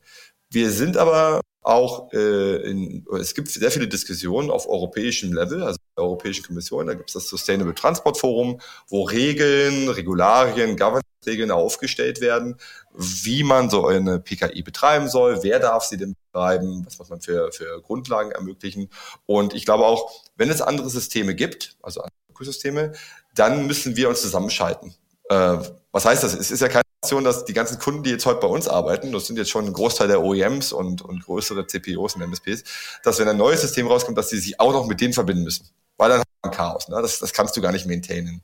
Wir 0.49 0.71
sind 0.71 0.97
aber 0.97 1.41
auch 1.67 2.13
äh, 2.13 2.69
in, 2.69 3.05
es 3.19 3.33
gibt 3.33 3.49
sehr 3.49 3.71
viele 3.71 3.89
Diskussionen 3.89 4.49
auf 4.49 4.69
europäischem 4.69 5.33
Level, 5.33 5.63
also 5.63 5.77
der 5.97 6.05
Europäischen 6.05 6.45
Kommission, 6.45 6.87
da 6.87 6.93
gibt 6.93 7.09
es 7.09 7.13
das 7.13 7.27
Sustainable 7.27 7.75
Transport 7.75 8.17
Forum, 8.17 8.61
wo 8.87 9.03
Regeln, 9.03 9.89
Regularien, 9.89 10.77
Governance-Regeln 10.77 11.51
aufgestellt 11.51 12.21
werden, 12.21 12.55
wie 12.93 13.43
man 13.43 13.69
so 13.69 13.85
eine 13.85 14.19
PKI 14.19 14.63
betreiben 14.63 15.09
soll, 15.09 15.43
wer 15.43 15.59
darf 15.59 15.83
sie 15.83 15.97
denn 15.97 16.15
betreiben, 16.31 16.85
was 16.85 16.99
muss 16.99 17.09
man 17.09 17.19
für, 17.19 17.51
für 17.51 17.81
Grundlagen 17.81 18.31
ermöglichen. 18.31 18.89
Und 19.25 19.53
ich 19.53 19.65
glaube 19.65 19.85
auch, 19.85 20.09
wenn 20.37 20.49
es 20.49 20.61
andere 20.61 20.89
Systeme 20.89 21.35
gibt, 21.35 21.75
also 21.81 21.99
andere 21.99 22.15
Ökosysteme, 22.29 22.93
dann 23.35 23.67
müssen 23.67 23.97
wir 23.97 24.07
uns 24.07 24.21
zusammenschalten. 24.21 24.95
Äh, 25.29 25.57
was 25.91 26.05
heißt 26.05 26.23
das? 26.23 26.33
Es 26.33 26.49
ist 26.49 26.61
ja 26.61 26.69
Option, 26.69 26.86
dass 27.01 27.45
die 27.45 27.53
ganzen 27.53 27.79
Kunden, 27.79 28.03
die 28.03 28.09
jetzt 28.09 28.25
heute 28.25 28.39
bei 28.39 28.47
uns 28.47 28.67
arbeiten, 28.67 29.11
das 29.11 29.27
sind 29.27 29.37
jetzt 29.37 29.49
schon 29.49 29.65
ein 29.65 29.73
Großteil 29.73 30.07
der 30.07 30.23
OEMs 30.23 30.71
und, 30.71 31.01
und 31.01 31.23
größere 31.23 31.67
CPOs 31.67 32.15
und 32.15 32.21
MSPs, 32.21 32.63
dass 33.03 33.19
wenn 33.19 33.27
ein 33.27 33.37
neues 33.37 33.61
System 33.61 33.87
rauskommt, 33.87 34.17
dass 34.17 34.29
die 34.29 34.37
sich 34.37 34.59
auch 34.59 34.73
noch 34.73 34.87
mit 34.87 34.99
denen 34.99 35.13
verbinden 35.13 35.43
müssen. 35.43 35.69
Weil 35.97 36.09
dann 36.09 36.19
hat 36.19 36.27
man 36.43 36.51
Chaos. 36.51 36.87
Ne? 36.89 36.99
Das, 37.01 37.19
das 37.19 37.33
kannst 37.33 37.55
du 37.55 37.61
gar 37.61 37.71
nicht 37.71 37.85
maintainen. 37.85 38.41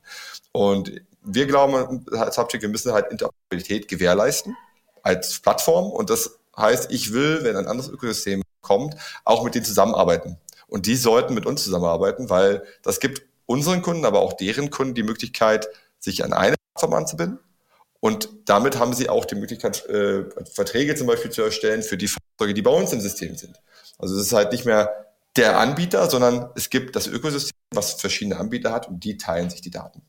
Und 0.52 0.92
wir 1.22 1.46
glauben 1.46 2.04
als 2.12 2.36
Subject, 2.36 2.62
wir 2.62 2.68
müssen 2.68 2.92
halt 2.92 3.10
Interoperabilität 3.10 3.88
gewährleisten 3.88 4.56
als 5.02 5.40
Plattform. 5.40 5.90
Und 5.90 6.10
das 6.10 6.38
heißt, 6.56 6.92
ich 6.92 7.12
will, 7.12 7.42
wenn 7.42 7.56
ein 7.56 7.66
anderes 7.66 7.90
Ökosystem 7.90 8.42
kommt, 8.60 8.94
auch 9.24 9.42
mit 9.44 9.54
denen 9.54 9.64
zusammenarbeiten. 9.64 10.38
Und 10.68 10.86
die 10.86 10.96
sollten 10.96 11.34
mit 11.34 11.46
uns 11.46 11.64
zusammenarbeiten, 11.64 12.30
weil 12.30 12.64
das 12.82 13.00
gibt 13.00 13.22
unseren 13.46 13.82
Kunden, 13.82 14.04
aber 14.04 14.20
auch 14.20 14.32
deren 14.32 14.70
Kunden 14.70 14.94
die 14.94 15.02
Möglichkeit, 15.02 15.68
sich 15.98 16.24
an 16.24 16.32
eine 16.32 16.56
Plattform 16.74 16.94
anzubinden 16.94 17.38
und 18.04 18.28
damit 18.44 18.78
haben 18.78 18.92
sie 18.92 19.08
auch 19.08 19.24
die 19.24 19.34
Möglichkeit, 19.34 19.86
äh, 19.86 20.24
Verträge 20.52 20.94
zum 20.94 21.06
Beispiel 21.06 21.30
zu 21.30 21.40
erstellen 21.40 21.82
für 21.82 21.96
die 21.96 22.08
Fahrzeuge, 22.08 22.52
die 22.52 22.60
bei 22.60 22.70
uns 22.70 22.92
im 22.92 23.00
System 23.00 23.34
sind. 23.34 23.62
Also 23.98 24.14
es 24.16 24.26
ist 24.26 24.34
halt 24.34 24.52
nicht 24.52 24.66
mehr 24.66 25.06
der 25.36 25.58
Anbieter, 25.58 26.10
sondern 26.10 26.50
es 26.54 26.68
gibt 26.68 26.96
das 26.96 27.06
Ökosystem, 27.06 27.56
was 27.70 27.94
verschiedene 27.94 28.36
Anbieter 28.38 28.72
hat 28.72 28.88
und 28.88 29.02
die 29.04 29.16
teilen 29.16 29.48
sich 29.48 29.62
die 29.62 29.70
Daten. 29.70 30.02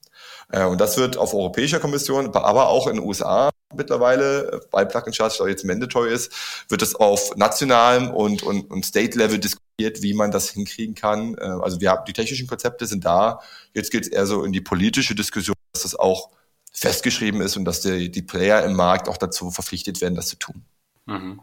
Äh, 0.51 0.65
und 0.65 0.81
das 0.81 0.97
wird 0.97 1.15
auf 1.15 1.33
europäischer 1.33 1.79
Kommission, 1.79 2.35
aber 2.35 2.67
auch 2.67 2.87
in 2.87 2.97
den 2.97 3.05
USA 3.05 3.49
mittlerweile, 3.73 4.59
weil 4.71 4.87
Plug 4.87 5.03
and 5.05 5.15
Charge 5.15 5.47
jetzt 5.47 5.63
mandatory 5.63 6.11
ist, 6.11 6.33
wird 6.67 6.81
es 6.81 6.95
auf 6.95 7.37
nationalem 7.37 8.11
und, 8.11 8.43
und, 8.43 8.69
und 8.71 8.83
State-Level 8.83 9.39
diskutiert, 9.39 10.01
wie 10.01 10.13
man 10.13 10.31
das 10.31 10.49
hinkriegen 10.49 10.95
kann. 10.95 11.37
Äh, 11.37 11.45
also 11.45 11.79
wir 11.79 11.91
haben 11.91 12.03
die 12.05 12.11
technischen 12.11 12.47
Konzepte 12.47 12.87
sind 12.87 13.05
da. 13.05 13.39
Jetzt 13.73 13.89
geht 13.89 14.03
es 14.03 14.09
eher 14.09 14.25
so 14.25 14.43
in 14.43 14.51
die 14.51 14.59
politische 14.59 15.15
Diskussion, 15.15 15.55
dass 15.71 15.83
das 15.83 15.95
auch 15.95 16.31
festgeschrieben 16.75 17.41
ist 17.41 17.57
und 17.57 17.65
dass 17.65 17.81
die, 17.81 18.11
die 18.11 18.21
Player 18.21 18.63
im 18.63 18.73
Markt 18.73 19.07
auch 19.07 19.17
dazu 19.17 19.49
verpflichtet 19.49 20.01
werden, 20.01 20.15
das 20.15 20.27
zu 20.27 20.35
tun. 20.35 20.65
Mhm. 21.05 21.39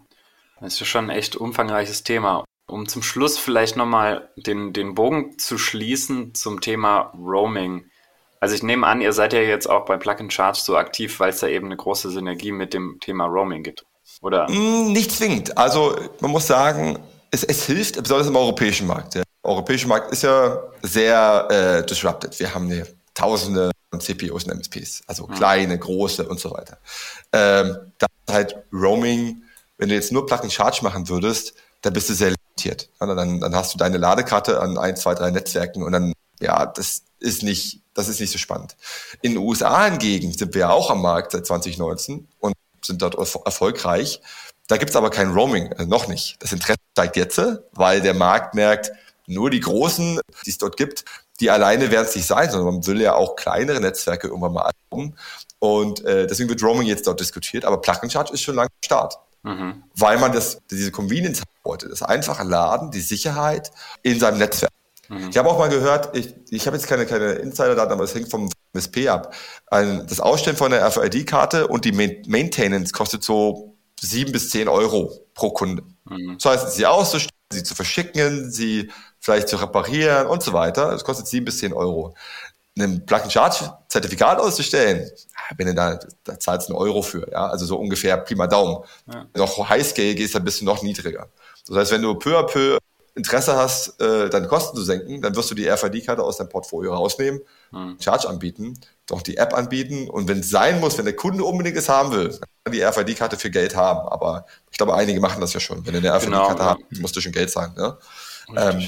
Das 0.61 0.75
ist 0.75 0.81
ja 0.81 0.87
schon 0.87 1.11
ein 1.11 1.17
echt 1.17 1.37
umfangreiches 1.37 2.05
Thema. 2.05 2.45
Um 2.69 2.87
zum 2.87 3.03
Schluss 3.03 3.39
vielleicht 3.39 3.77
nochmal 3.77 4.31
den, 4.37 4.73
den 4.73 4.95
Bogen 4.95 5.39
zu 5.39 5.59
schließen 5.59 6.35
zum 6.35 6.61
Thema 6.61 7.13
Roaming. 7.19 7.87
Also 8.41 8.55
ich 8.55 8.63
nehme 8.63 8.87
an, 8.87 9.01
ihr 9.01 9.13
seid 9.13 9.33
ja 9.33 9.41
jetzt 9.41 9.69
auch 9.69 9.85
bei 9.85 9.97
Plug 9.97 10.17
and 10.21 10.33
Charge 10.33 10.61
so 10.61 10.77
aktiv, 10.77 11.19
weil 11.19 11.31
es 11.31 11.41
da 11.41 11.49
eben 11.49 11.67
eine 11.67 11.77
große 11.77 12.11
Synergie 12.11 12.53
mit 12.53 12.75
dem 12.75 12.99
Thema 13.01 13.27
Roaming 13.27 13.63
gibt, 13.63 13.85
oder? 14.21 14.49
Mm, 14.51 14.93
nicht 14.93 15.13
zwingend. 15.13 15.57
Also 15.59 15.97
man 16.21 16.31
muss 16.31 16.47
sagen, 16.47 16.99
es, 17.31 17.43
es 17.43 17.67
hilft, 17.67 18.01
besonders 18.01 18.29
im 18.29 18.37
europäischen 18.37 18.87
Markt. 18.87 19.15
Der 19.15 19.25
europäische 19.43 19.89
Markt 19.89 20.13
ist 20.13 20.23
ja 20.23 20.59
sehr 20.83 21.49
äh, 21.51 21.87
disrupted. 21.87 22.39
Wir 22.39 22.55
haben 22.55 22.67
eine 22.67 22.87
Tausende 23.15 23.71
und 23.93 24.03
CPOs 24.03 24.45
und 24.45 24.53
MSPs, 24.53 25.03
also 25.07 25.27
kleine, 25.27 25.79
große 25.79 26.27
und 26.27 26.41
so 26.41 26.51
weiter. 26.51 26.79
Ähm, 27.33 27.93
da 27.99 28.07
halt 28.31 28.57
Roaming, 28.73 29.43
wenn 29.79 29.89
du 29.89 29.95
jetzt 29.95 30.13
nur 30.13 30.27
Plug 30.27 30.41
and 30.41 30.53
Charge 30.53 30.81
machen 30.83 31.09
würdest, 31.09 31.55
dann 31.83 31.93
bist 31.93 32.09
du 32.09 32.15
sehr 32.15 32.33
limitiert. 32.33 32.89
Dann, 32.99 33.41
dann 33.41 33.55
hast 33.55 33.75
du 33.75 33.79
deine 33.79 33.99
Ladekarte 33.99 34.61
an 34.61 34.79
ein, 34.79 34.97
zwei, 34.97 35.15
drei 35.15 35.31
Netzwerken 35.31 35.83
und 35.83 35.93
dann, 35.93 36.13
ja, 36.41 36.67
das 36.67 37.03
ist 37.21 37.43
nicht, 37.43 37.83
das 37.95 38.09
ist 38.09 38.21
nicht 38.21 38.33
so 38.33 38.39
spannend. 38.39 38.77
In 39.21 39.33
den 39.33 39.39
USA 39.39 39.85
hingegen 39.85 40.33
sind 40.33 40.55
wir 40.55 40.63
ja 40.63 40.71
auch 40.71 40.91
am 40.91 41.03
Markt 41.03 41.33
seit 41.33 41.47
2019 41.47 42.29
und 42.41 42.55
sind 42.83 43.03
dort 43.03 43.15
erfolgreich. 43.15 44.21
Da 44.69 44.77
gibt's 44.77 44.97
aber 44.97 45.11
kein 45.11 45.31
Roaming, 45.31 45.73
also 45.73 45.85
noch 45.85 46.09
nicht. 46.09 46.37
Das 46.41 46.53
Interesse 46.53 46.79
steigt 46.93 47.17
jetzt, 47.17 47.41
weil 47.73 48.01
der 48.01 48.15
Markt 48.15 48.55
merkt, 48.55 48.93
nur 49.27 49.51
die 49.51 49.61
Großen, 49.61 50.21
die 50.45 50.51
es 50.51 50.59
dort 50.59 50.77
gibt, 50.77 51.05
die 51.41 51.51
alleine 51.51 51.91
werden 51.91 52.07
es 52.07 52.15
nicht 52.15 52.27
sein, 52.27 52.51
sondern 52.51 52.75
man 52.75 52.87
will 52.87 53.01
ja 53.01 53.15
auch 53.15 53.37
kleinere 53.37 53.81
Netzwerke 53.81 54.29
irgendwann 54.29 54.53
mal 54.53 54.71
erlauben. 54.71 55.17
Und 55.59 56.05
äh, 56.05 56.27
deswegen 56.27 56.49
wird 56.49 56.63
Roaming 56.63 56.87
jetzt 56.87 57.07
dort 57.07 57.21
diskutiert, 57.21 57.65
aber 57.65 57.81
Plug 57.81 57.97
and 58.03 58.13
Charge 58.13 58.33
ist 58.33 58.43
schon 58.43 58.57
lange 58.57 58.69
am 58.69 58.85
Start. 58.85 59.19
Mhm. 59.43 59.85
Weil 59.95 60.19
man 60.19 60.33
das, 60.33 60.59
diese 60.71 60.91
Convenience 60.91 61.41
haben 61.41 61.51
wollte, 61.65 61.89
das 61.89 62.03
einfache 62.03 62.45
Laden, 62.45 62.91
die 62.91 63.01
Sicherheit 63.01 63.71
in 64.03 64.21
seinem 64.21 64.39
Netzwerk. 64.39 64.73
Mhm. 65.09 65.31
Ich 65.31 65.37
habe 65.37 65.49
auch 65.49 65.59
mal 65.59 65.69
gehört, 65.69 66.17
ich, 66.17 66.35
ich 66.51 66.67
habe 66.67 66.77
jetzt 66.77 66.87
keine, 66.87 67.07
keine 67.07 67.33
Insider-Daten, 67.33 67.93
aber 67.93 68.05
es 68.05 68.15
hängt 68.15 68.31
vom 68.31 68.49
MSP 68.73 69.09
ab. 69.09 69.35
Ein, 69.69 70.07
das 70.07 70.21
Ausstellen 70.21 70.57
von 70.57 70.71
der 70.71 70.87
RFID-Karte 70.87 71.67
und 71.69 71.85
die 71.85 71.93
Maintenance 71.93 72.93
kostet 72.93 73.23
so 73.23 73.77
sieben 74.01 74.33
bis 74.33 74.51
zehn 74.51 74.69
Euro 74.69 75.13
pro 75.35 75.51
Kunde. 75.51 75.83
Mhm. 76.05 76.39
Das 76.41 76.65
heißt, 76.65 76.77
sie 76.77 76.87
auszustellen, 76.87 77.31
sie 77.53 77.63
zu 77.63 77.75
verschicken, 77.75 78.51
sie 78.51 78.91
vielleicht 79.23 79.49
zu 79.49 79.57
reparieren 79.57 80.27
und 80.27 80.43
so 80.43 80.53
weiter. 80.53 80.91
Das 80.91 81.05
kostet 81.05 81.29
sieben 81.29 81.47
bis 81.47 81.59
zehn 81.59 81.73
Euro. 81.73 82.15
Ein 82.77 83.07
Plug-and-Charge-Zertifikat 83.07 84.41
auszustellen, 84.41 85.09
wenn 85.57 85.69
du 85.69 85.75
da, 85.75 85.99
da 86.25 86.39
zahlst 86.39 86.69
einen 86.69 86.79
Euro 86.79 87.03
für, 87.03 87.31
ja, 87.31 87.47
also 87.47 87.65
so 87.65 87.77
ungefähr 87.77 88.17
prima 88.17 88.47
Daumen. 88.47 88.83
Ja. 89.07 89.21
Wenn 89.21 89.29
du 89.35 89.41
noch 89.41 89.69
Highscale 89.69 90.15
gehst, 90.15 90.35
dann 90.35 90.45
bist 90.45 90.61
du 90.61 90.65
noch 90.65 90.83
niedriger. 90.83 91.29
Das 91.69 91.77
heißt, 91.77 91.93
wenn 91.93 92.03
du 92.03 92.15
peu 92.15 92.37
à 92.37 92.43
peu 92.45 92.79
Interesse 93.15 93.55
hast, 93.55 94.01
äh, 94.01 94.31
deine 94.31 94.49
Kosten 94.49 94.77
zu 94.77 94.83
senken, 94.83 95.21
dann 95.21 95.37
wirst 95.37 95.51
du 95.51 95.55
die 95.55 95.69
RFID-Karte 95.69 96.23
aus 96.23 96.39
deinem 96.39 96.49
Portfolio 96.49 96.95
rausnehmen, 96.95 97.43
hm. 97.71 97.99
Charge 98.01 98.29
anbieten, 98.29 98.81
doch 99.07 99.21
die 99.21 99.37
App 99.37 99.55
anbieten 99.55 100.09
und 100.09 100.29
wenn 100.29 100.41
es 100.41 100.49
sein 100.49 100.81
muss, 100.81 100.97
wenn 100.97 101.05
der 101.05 101.15
Kunde 101.15 101.45
unbedingt 101.45 101.77
es 101.77 101.91
haben 101.91 102.11
will, 102.13 102.31
kann 102.65 102.73
die 102.73 102.83
RFID-Karte 102.83 103.37
für 103.37 103.51
Geld 103.51 103.77
haben. 103.77 104.09
Aber 104.09 104.47
ich 104.71 104.79
glaube, 104.79 104.95
einige 104.95 105.21
machen 105.21 105.43
das 105.43 105.53
ja 105.53 105.61
schon. 105.61 105.85
Wenn 105.85 105.93
du 105.93 105.99
eine 105.99 106.17
RFID-Karte 106.17 106.55
genau, 106.55 106.71
hast, 106.71 107.01
musst 107.01 107.15
du 107.15 107.21
schon 107.21 107.33
Geld 107.33 107.51
zahlen. 107.51 107.75
Ne? 107.77 107.99
Ähm, 108.57 108.83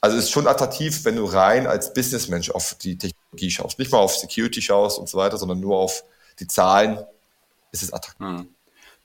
also 0.00 0.16
es 0.16 0.24
ist 0.24 0.30
schon 0.30 0.46
attraktiv, 0.46 1.04
wenn 1.04 1.16
du 1.16 1.24
rein 1.24 1.66
als 1.66 1.92
Businessmensch 1.92 2.50
auf 2.50 2.74
die 2.80 2.96
Technologie 2.96 3.50
schaust. 3.50 3.78
Nicht 3.78 3.92
mal 3.92 3.98
auf 3.98 4.16
Security 4.16 4.62
schaust 4.62 4.98
und 4.98 5.08
so 5.08 5.18
weiter, 5.18 5.36
sondern 5.36 5.60
nur 5.60 5.78
auf 5.78 6.04
die 6.38 6.46
Zahlen, 6.46 6.98
ist 7.72 7.82
es 7.82 7.92
attraktiv. 7.92 8.26
Hm. 8.26 8.48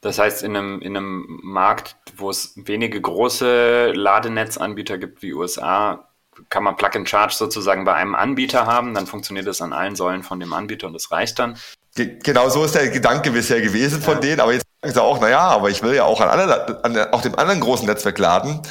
Das 0.02 0.20
heißt, 0.20 0.44
in 0.44 0.56
einem, 0.56 0.82
in 0.82 0.96
einem 0.96 1.40
Markt, 1.44 1.96
wo 2.18 2.30
es 2.30 2.54
wenige 2.56 3.02
große 3.02 3.92
Ladenetzanbieter 3.94 4.98
gibt 4.98 5.22
wie 5.24 5.34
USA, 5.34 6.08
kann 6.50 6.64
man 6.64 6.76
Plug 6.76 6.92
and 6.96 7.10
Charge 7.10 7.34
sozusagen 7.34 7.86
bei 7.86 7.94
einem 7.94 8.14
Anbieter 8.14 8.66
haben, 8.66 8.94
dann 8.94 9.08
funktioniert 9.08 9.48
das 9.48 9.62
an 9.62 9.74
allen 9.74 9.96
Säulen 9.96 10.22
von 10.22 10.40
dem 10.40 10.54
Anbieter 10.54 10.88
und 10.88 10.94
das 10.94 11.12
reicht 11.12 11.40
dann. 11.40 11.58
Genau 11.96 12.50
so 12.50 12.66
ist 12.66 12.76
der 12.76 12.90
Gedanke 12.90 13.32
bisher 13.32 13.62
gewesen 13.62 14.02
von 14.02 14.16
ja. 14.16 14.20
denen, 14.20 14.40
aber 14.42 14.54
jetzt 14.54 14.66
sagen 14.82 14.94
sie 14.94 15.02
auch, 15.02 15.20
naja, 15.22 15.40
aber 15.40 15.70
ich 15.70 15.82
will 15.82 15.96
ja 15.96 16.04
auch 16.04 16.20
an, 16.20 16.28
alle, 16.28 16.84
an 16.84 16.98
auch 17.14 17.22
dem 17.22 17.36
anderen 17.36 17.62
großen 17.62 17.88
Netzwerk 17.88 18.20
laden. 18.20 18.62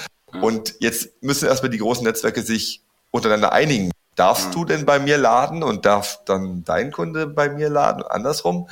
Und 0.41 0.75
jetzt 0.81 1.23
müssen 1.23 1.49
erstmal 1.49 1.71
die 1.71 1.79
großen 1.79 2.05
Netzwerke 2.05 2.43
sich 2.43 2.83
untereinander 3.11 3.53
einigen. 3.53 3.91
Darfst 4.17 4.47
ja. 4.47 4.51
du 4.53 4.65
denn 4.65 4.87
bei 4.87 4.99
mir 4.99 5.19
laden 5.19 5.63
und 5.63 5.85
darf 5.87 6.21
dann 6.25 6.65
dein 6.65 6.93
Kunde 6.93 7.27
bei 7.27 7.49
mir 7.49 7.69
laden? 7.69 8.03
Andersrum. 8.03 8.69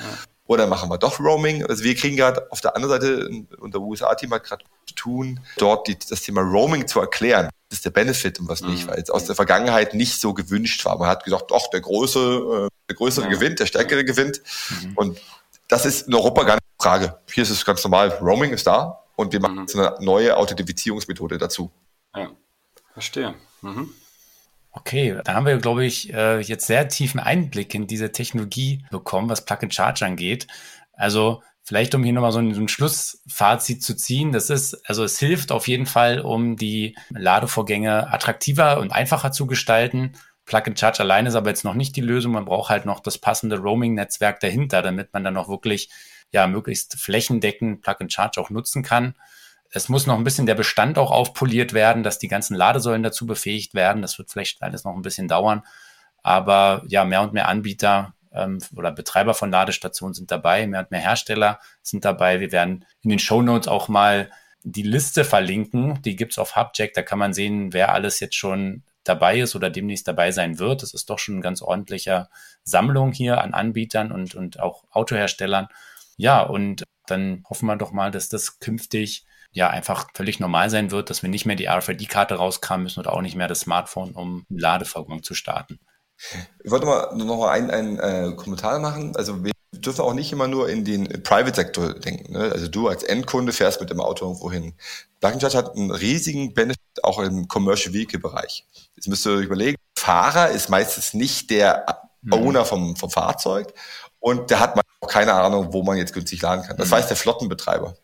Oder 0.46 0.66
machen 0.66 0.90
wir 0.90 0.98
doch 0.98 1.18
Roaming? 1.18 1.64
Also 1.66 1.84
wir 1.84 1.94
kriegen 1.94 2.16
gerade 2.16 2.50
auf 2.50 2.60
der 2.60 2.76
anderen 2.76 3.00
Seite, 3.00 3.30
unser 3.58 3.80
USA-Team 3.80 4.32
hat 4.34 4.44
gerade 4.44 4.64
zu 4.86 4.94
tun, 4.94 5.40
dort 5.56 5.88
die, 5.88 5.98
das 5.98 6.20
Thema 6.20 6.42
Roaming 6.42 6.86
zu 6.86 7.00
erklären. 7.00 7.48
Das 7.68 7.78
ist 7.78 7.84
der 7.84 7.90
Benefit 7.90 8.38
und 8.38 8.48
was 8.48 8.60
nicht, 8.60 8.86
mhm. 8.86 8.90
weil 8.90 9.00
es 9.00 9.08
aus 9.08 9.24
der 9.24 9.34
Vergangenheit 9.34 9.94
nicht 9.94 10.20
so 10.20 10.34
gewünscht 10.34 10.84
war. 10.84 10.98
Man 10.98 11.08
hat 11.08 11.24
gesagt, 11.24 11.50
doch, 11.50 11.70
der 11.70 11.80
Große, 11.80 12.18
äh, 12.18 12.68
der 12.88 12.96
Größere 12.96 13.28
gewinnt, 13.28 13.60
der 13.60 13.66
Stärkere 13.66 14.04
gewinnt. 14.04 14.42
Mhm. 14.82 14.92
Und 14.96 15.20
das 15.68 15.86
ist 15.86 16.08
in 16.08 16.14
Europa 16.14 16.42
gar 16.42 16.54
nicht 16.54 16.66
die 16.80 16.82
Frage. 16.82 17.18
Hier 17.32 17.44
ist 17.44 17.50
es 17.50 17.64
ganz 17.64 17.82
normal, 17.82 18.10
Roaming 18.20 18.52
ist 18.52 18.66
da 18.66 19.01
und 19.16 19.32
wir 19.32 19.40
machen 19.40 19.56
mhm. 19.56 19.60
jetzt 19.62 19.76
eine 19.76 19.96
neue 20.00 20.36
Authentifizierungsmethode 20.36 21.38
dazu. 21.38 21.70
Ja, 22.14 22.30
verstehe. 22.92 23.34
Mhm. 23.60 23.92
Okay, 24.74 25.20
da 25.24 25.34
haben 25.34 25.46
wir, 25.46 25.58
glaube 25.58 25.84
ich, 25.84 26.12
äh, 26.14 26.40
jetzt 26.40 26.66
sehr 26.66 26.88
tiefen 26.88 27.20
Einblick 27.20 27.74
in 27.74 27.86
diese 27.86 28.10
Technologie 28.10 28.84
bekommen, 28.90 29.28
was 29.28 29.44
Plug-and-Charge 29.44 30.06
angeht. 30.06 30.46
Also 30.94 31.42
vielleicht, 31.62 31.94
um 31.94 32.02
hier 32.02 32.14
nochmal 32.14 32.32
so 32.32 32.38
ein, 32.38 32.54
so 32.54 32.60
ein 32.60 32.68
Schlussfazit 32.68 33.82
zu 33.82 33.94
ziehen, 33.94 34.32
das 34.32 34.48
ist, 34.48 34.88
also 34.88 35.04
es 35.04 35.18
hilft 35.18 35.52
auf 35.52 35.68
jeden 35.68 35.84
Fall, 35.84 36.20
um 36.20 36.56
die 36.56 36.96
Ladevorgänge 37.10 38.10
attraktiver 38.10 38.78
und 38.78 38.92
einfacher 38.92 39.30
zu 39.30 39.46
gestalten. 39.46 40.12
Plug-and-Charge 40.46 41.00
alleine 41.00 41.28
ist 41.28 41.34
aber 41.34 41.50
jetzt 41.50 41.64
noch 41.64 41.74
nicht 41.74 41.94
die 41.94 42.00
Lösung. 42.00 42.32
Man 42.32 42.46
braucht 42.46 42.70
halt 42.70 42.86
noch 42.86 43.00
das 43.00 43.18
passende 43.18 43.58
Roaming-Netzwerk 43.58 44.40
dahinter, 44.40 44.80
damit 44.80 45.12
man 45.12 45.22
dann 45.22 45.36
auch 45.36 45.50
wirklich 45.50 45.90
ja 46.32 46.46
möglichst 46.46 46.98
flächendeckend 46.98 47.82
Plug-and-Charge 47.82 48.40
auch 48.40 48.50
nutzen 48.50 48.82
kann. 48.82 49.14
Es 49.70 49.88
muss 49.88 50.06
noch 50.06 50.16
ein 50.16 50.24
bisschen 50.24 50.46
der 50.46 50.54
Bestand 50.54 50.98
auch 50.98 51.10
aufpoliert 51.10 51.72
werden, 51.72 52.02
dass 52.02 52.18
die 52.18 52.28
ganzen 52.28 52.54
Ladesäulen 52.54 53.02
dazu 53.02 53.26
befähigt 53.26 53.74
werden. 53.74 54.02
Das 54.02 54.18
wird 54.18 54.30
vielleicht 54.30 54.62
alles 54.62 54.84
noch 54.84 54.94
ein 54.94 55.02
bisschen 55.02 55.28
dauern. 55.28 55.62
Aber 56.22 56.82
ja, 56.88 57.04
mehr 57.04 57.22
und 57.22 57.32
mehr 57.32 57.48
Anbieter 57.48 58.14
ähm, 58.32 58.58
oder 58.76 58.92
Betreiber 58.92 59.34
von 59.34 59.50
Ladestationen 59.50 60.14
sind 60.14 60.30
dabei, 60.30 60.66
mehr 60.66 60.80
und 60.80 60.90
mehr 60.90 61.00
Hersteller 61.00 61.58
sind 61.82 62.04
dabei. 62.04 62.40
Wir 62.40 62.52
werden 62.52 62.84
in 63.02 63.10
den 63.10 63.18
Show 63.18 63.42
Notes 63.42 63.68
auch 63.68 63.88
mal 63.88 64.30
die 64.62 64.82
Liste 64.82 65.24
verlinken. 65.24 66.00
Die 66.02 66.16
gibt's 66.16 66.38
auf 66.38 66.56
Hubjack. 66.56 66.92
Da 66.94 67.02
kann 67.02 67.18
man 67.18 67.34
sehen, 67.34 67.72
wer 67.72 67.92
alles 67.92 68.20
jetzt 68.20 68.36
schon 68.36 68.82
dabei 69.04 69.40
ist 69.40 69.56
oder 69.56 69.70
demnächst 69.70 70.06
dabei 70.06 70.30
sein 70.30 70.58
wird. 70.58 70.82
Das 70.82 70.94
ist 70.94 71.10
doch 71.10 71.18
schon 71.18 71.36
eine 71.36 71.42
ganz 71.42 71.62
ordentliche 71.62 72.28
Sammlung 72.62 73.12
hier 73.12 73.40
an 73.40 73.54
Anbietern 73.54 74.12
und, 74.12 74.34
und 74.34 74.60
auch 74.60 74.84
Autoherstellern. 74.90 75.68
Ja, 76.16 76.42
und 76.42 76.84
dann 77.06 77.44
hoffen 77.48 77.66
wir 77.66 77.76
doch 77.76 77.92
mal, 77.92 78.10
dass 78.10 78.28
das 78.28 78.58
künftig 78.58 79.24
ja 79.52 79.68
einfach 79.68 80.08
völlig 80.14 80.40
normal 80.40 80.70
sein 80.70 80.90
wird, 80.90 81.10
dass 81.10 81.22
wir 81.22 81.28
nicht 81.28 81.44
mehr 81.44 81.56
die 81.56 81.68
RFID-Karte 81.68 82.36
rauskramen 82.36 82.84
müssen 82.84 83.00
oder 83.00 83.12
auch 83.12 83.20
nicht 83.20 83.36
mehr 83.36 83.48
das 83.48 83.60
Smartphone, 83.60 84.12
um 84.12 84.46
einen 84.48 84.58
Ladevorgang 84.58 85.22
zu 85.22 85.34
starten. 85.34 85.78
Ich 86.62 86.70
wollte 86.70 86.86
mal 86.86 87.14
noch 87.16 87.38
mal 87.38 87.50
einen, 87.50 87.70
einen 87.70 87.98
äh, 87.98 88.34
Kommentar 88.36 88.78
machen. 88.78 89.14
Also 89.16 89.44
wir 89.44 89.52
dürfen 89.72 90.02
auch 90.02 90.14
nicht 90.14 90.32
immer 90.32 90.46
nur 90.48 90.68
in 90.68 90.84
den 90.84 91.22
Private-Sektor 91.22 91.94
denken. 91.94 92.32
Ne? 92.32 92.50
Also 92.52 92.68
du 92.68 92.88
als 92.88 93.02
Endkunde 93.02 93.52
fährst 93.52 93.80
mit 93.80 93.90
dem 93.90 94.00
Auto 94.00 94.26
irgendwo 94.26 94.50
hin. 94.50 94.74
Plug 95.20 95.40
Charge 95.40 95.58
hat 95.58 95.76
einen 95.76 95.90
riesigen 95.90 96.54
Benefit 96.54 96.80
auch 97.02 97.18
im 97.18 97.48
Commercial 97.48 97.92
Vehicle-Bereich. 97.92 98.66
Jetzt 98.94 99.08
müsst 99.08 99.26
ihr 99.26 99.32
euch 99.32 99.46
überlegen, 99.46 99.76
Fahrer 99.98 100.50
ist 100.50 100.68
meistens 100.68 101.14
nicht 101.14 101.50
der 101.50 101.86
mhm. 102.22 102.32
Owner 102.32 102.64
vom, 102.64 102.96
vom 102.96 103.10
Fahrzeug 103.10 103.72
und 104.22 104.50
der 104.50 104.60
hat 104.60 104.80
auch 105.00 105.08
keine 105.08 105.34
Ahnung, 105.34 105.72
wo 105.72 105.82
man 105.82 105.96
jetzt 105.96 106.14
günstig 106.14 106.40
laden 106.42 106.64
kann. 106.64 106.76
Das 106.76 106.88
mhm. 106.88 106.92
weiß 106.92 107.08
der 107.08 107.16
Flottenbetreiber. 107.16 107.96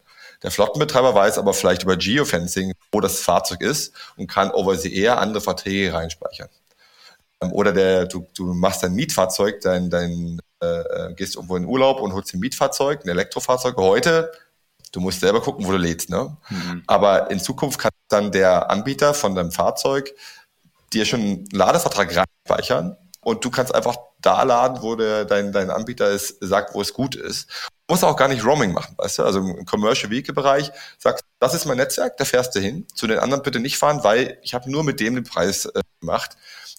Der 0.43 0.51
Flottenbetreiber 0.51 1.15
weiß 1.15 1.39
aber 1.39 1.55
vielleicht 1.55 1.85
über 1.85 1.97
Geofencing, 1.97 2.73
wo 2.91 3.01
das 3.01 3.21
Fahrzeug 3.21 3.61
ist 3.61 3.95
und 4.17 4.27
kann 4.27 4.51
over 4.51 4.77
the 4.77 4.93
air 4.93 5.19
andere 5.19 5.41
Verträge 5.41 5.93
reinspeichern. 5.93 6.49
Ähm, 7.41 7.53
oder 7.53 7.73
der, 7.73 8.07
du, 8.07 8.27
du 8.37 8.53
machst 8.53 8.83
dein 8.83 8.95
Mietfahrzeug, 8.95 9.61
dein, 9.61 9.91
dein 9.91 10.41
äh, 10.61 10.67
äh, 10.67 11.15
gehst 11.15 11.37
irgendwo 11.37 11.57
in 11.57 11.65
Urlaub 11.65 12.01
und 12.01 12.13
holst 12.13 12.35
ein 12.35 12.41
Mietfahrzeug, 12.41 13.05
ein 13.05 13.09
Elektrofahrzeug. 13.09 13.77
Heute, 13.77 14.33
du 14.91 14.99
musst 14.99 15.21
selber 15.21 15.41
gucken, 15.41 15.67
wo 15.67 15.71
du 15.71 15.79
lädst. 15.79 16.11
Ne? 16.11 16.37
Mhm. 16.51 16.83
Aber 16.89 17.31
in 17.31 17.39
Zukunft 17.39 17.79
kann 17.79 17.93
dann 18.09 18.33
der 18.33 18.71
Anbieter 18.71 19.15
von 19.15 19.37
deinem 19.37 19.53
Fahrzeug 19.53 20.13
dir 20.93 21.05
schon 21.05 21.21
einen 21.21 21.49
Ladevertrag 21.53 22.09
reinspeichern 22.09 22.97
und 23.21 23.45
du 23.45 23.51
kannst 23.51 23.73
einfach 23.73 23.99
da 24.21 24.43
laden, 24.43 24.83
wo 24.83 24.97
der, 24.97 25.25
dein, 25.25 25.53
dein 25.53 25.71
Anbieter 25.71 26.07
es 26.11 26.37
sagt, 26.41 26.75
wo 26.75 26.81
es 26.81 26.93
gut 26.93 27.15
ist 27.15 27.49
muss 27.89 28.05
auch 28.05 28.17
gar 28.17 28.29
nicht 28.29 28.45
Roaming 28.45 28.73
machen, 28.73 28.95
weißt 28.99 29.19
du? 29.19 29.23
Also 29.25 29.41
im 29.41 29.65
Commercial 29.65 30.11
Vehicle 30.11 30.35
Bereich 30.35 30.71
sagst, 30.99 31.25
das 31.41 31.55
ist 31.55 31.65
mein 31.65 31.79
Netzwerk, 31.79 32.19
da 32.19 32.25
fährst 32.25 32.55
du 32.55 32.61
hin. 32.61 32.87
Zu 32.95 33.07
den 33.07 33.19
anderen 33.19 33.43
bitte 33.43 33.61
nicht 33.61 33.79
fahren, 33.79 34.05
weil 34.05 34.39
ich 34.43 34.55
habe 34.55 34.71
nur 34.71 34.85
mit 34.85 35.01
dem 35.01 35.15
den 35.15 35.25
Preis 35.25 35.65
äh, 35.65 35.81
gemacht. 36.01 36.37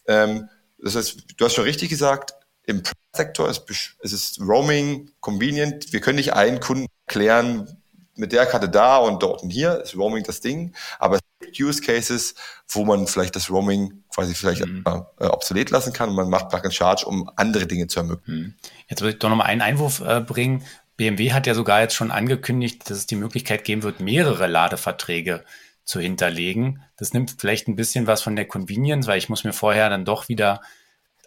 Ähm, 0.07 0.49
das 0.77 0.95
heißt, 0.95 1.17
du 1.35 1.45
hast 1.45 1.55
schon 1.55 1.63
richtig 1.63 1.89
gesagt, 1.89 2.35
im 2.63 2.83
Sektor 3.13 3.49
ist, 3.49 3.63
ist 4.01 4.39
Roaming 4.39 5.11
convenient. 5.19 5.91
Wir 5.91 5.99
können 5.99 6.17
nicht 6.17 6.33
allen 6.33 6.59
Kunden 6.59 6.85
erklären, 7.07 7.81
mit 8.15 8.31
der 8.31 8.45
Karte 8.45 8.69
da 8.69 8.97
und 8.97 9.23
dort 9.23 9.41
und 9.41 9.49
hier 9.49 9.81
ist 9.81 9.95
Roaming 9.95 10.23
das 10.23 10.41
Ding. 10.41 10.75
Aber 10.99 11.15
es 11.15 11.21
Use 11.59 11.81
Cases, 11.81 12.35
wo 12.67 12.85
man 12.85 13.07
vielleicht 13.07 13.35
das 13.35 13.49
Roaming 13.49 14.03
quasi 14.13 14.35
vielleicht 14.35 14.65
mhm. 14.65 14.83
äh, 14.85 15.25
obsolet 15.25 15.69
lassen 15.69 15.93
kann 15.93 16.09
und 16.09 16.15
man 16.15 16.29
macht 16.29 16.49
Plug 16.49 16.63
and 16.63 16.73
Charge, 16.73 17.05
um 17.05 17.29
andere 17.35 17.67
Dinge 17.67 17.87
zu 17.87 17.99
ermöglichen. 17.99 18.41
Mhm. 18.41 18.53
Jetzt 18.87 19.01
würde 19.01 19.13
ich 19.13 19.19
doch 19.19 19.29
nochmal 19.29 19.47
einen 19.47 19.61
Einwurf 19.61 20.01
äh, 20.01 20.21
bringen. 20.21 20.63
BMW 20.97 21.31
hat 21.31 21.47
ja 21.47 21.53
sogar 21.53 21.81
jetzt 21.81 21.95
schon 21.95 22.11
angekündigt, 22.11 22.89
dass 22.89 22.97
es 22.97 23.05
die 23.05 23.15
Möglichkeit 23.15 23.63
geben 23.63 23.83
wird, 23.83 24.01
mehrere 24.01 24.47
Ladeverträge 24.47 25.45
zu 25.85 25.99
hinterlegen. 25.99 26.83
Das 26.97 27.13
nimmt 27.13 27.35
vielleicht 27.39 27.67
ein 27.67 27.75
bisschen 27.75 28.05
was 28.05 28.21
von 28.21 28.35
der 28.35 28.45
Convenience, 28.45 29.07
weil 29.07 29.17
ich 29.17 29.29
muss 29.29 29.43
mir 29.43 29.53
vorher 29.53 29.89
dann 29.89 30.05
doch 30.05 30.27
wieder 30.27 30.61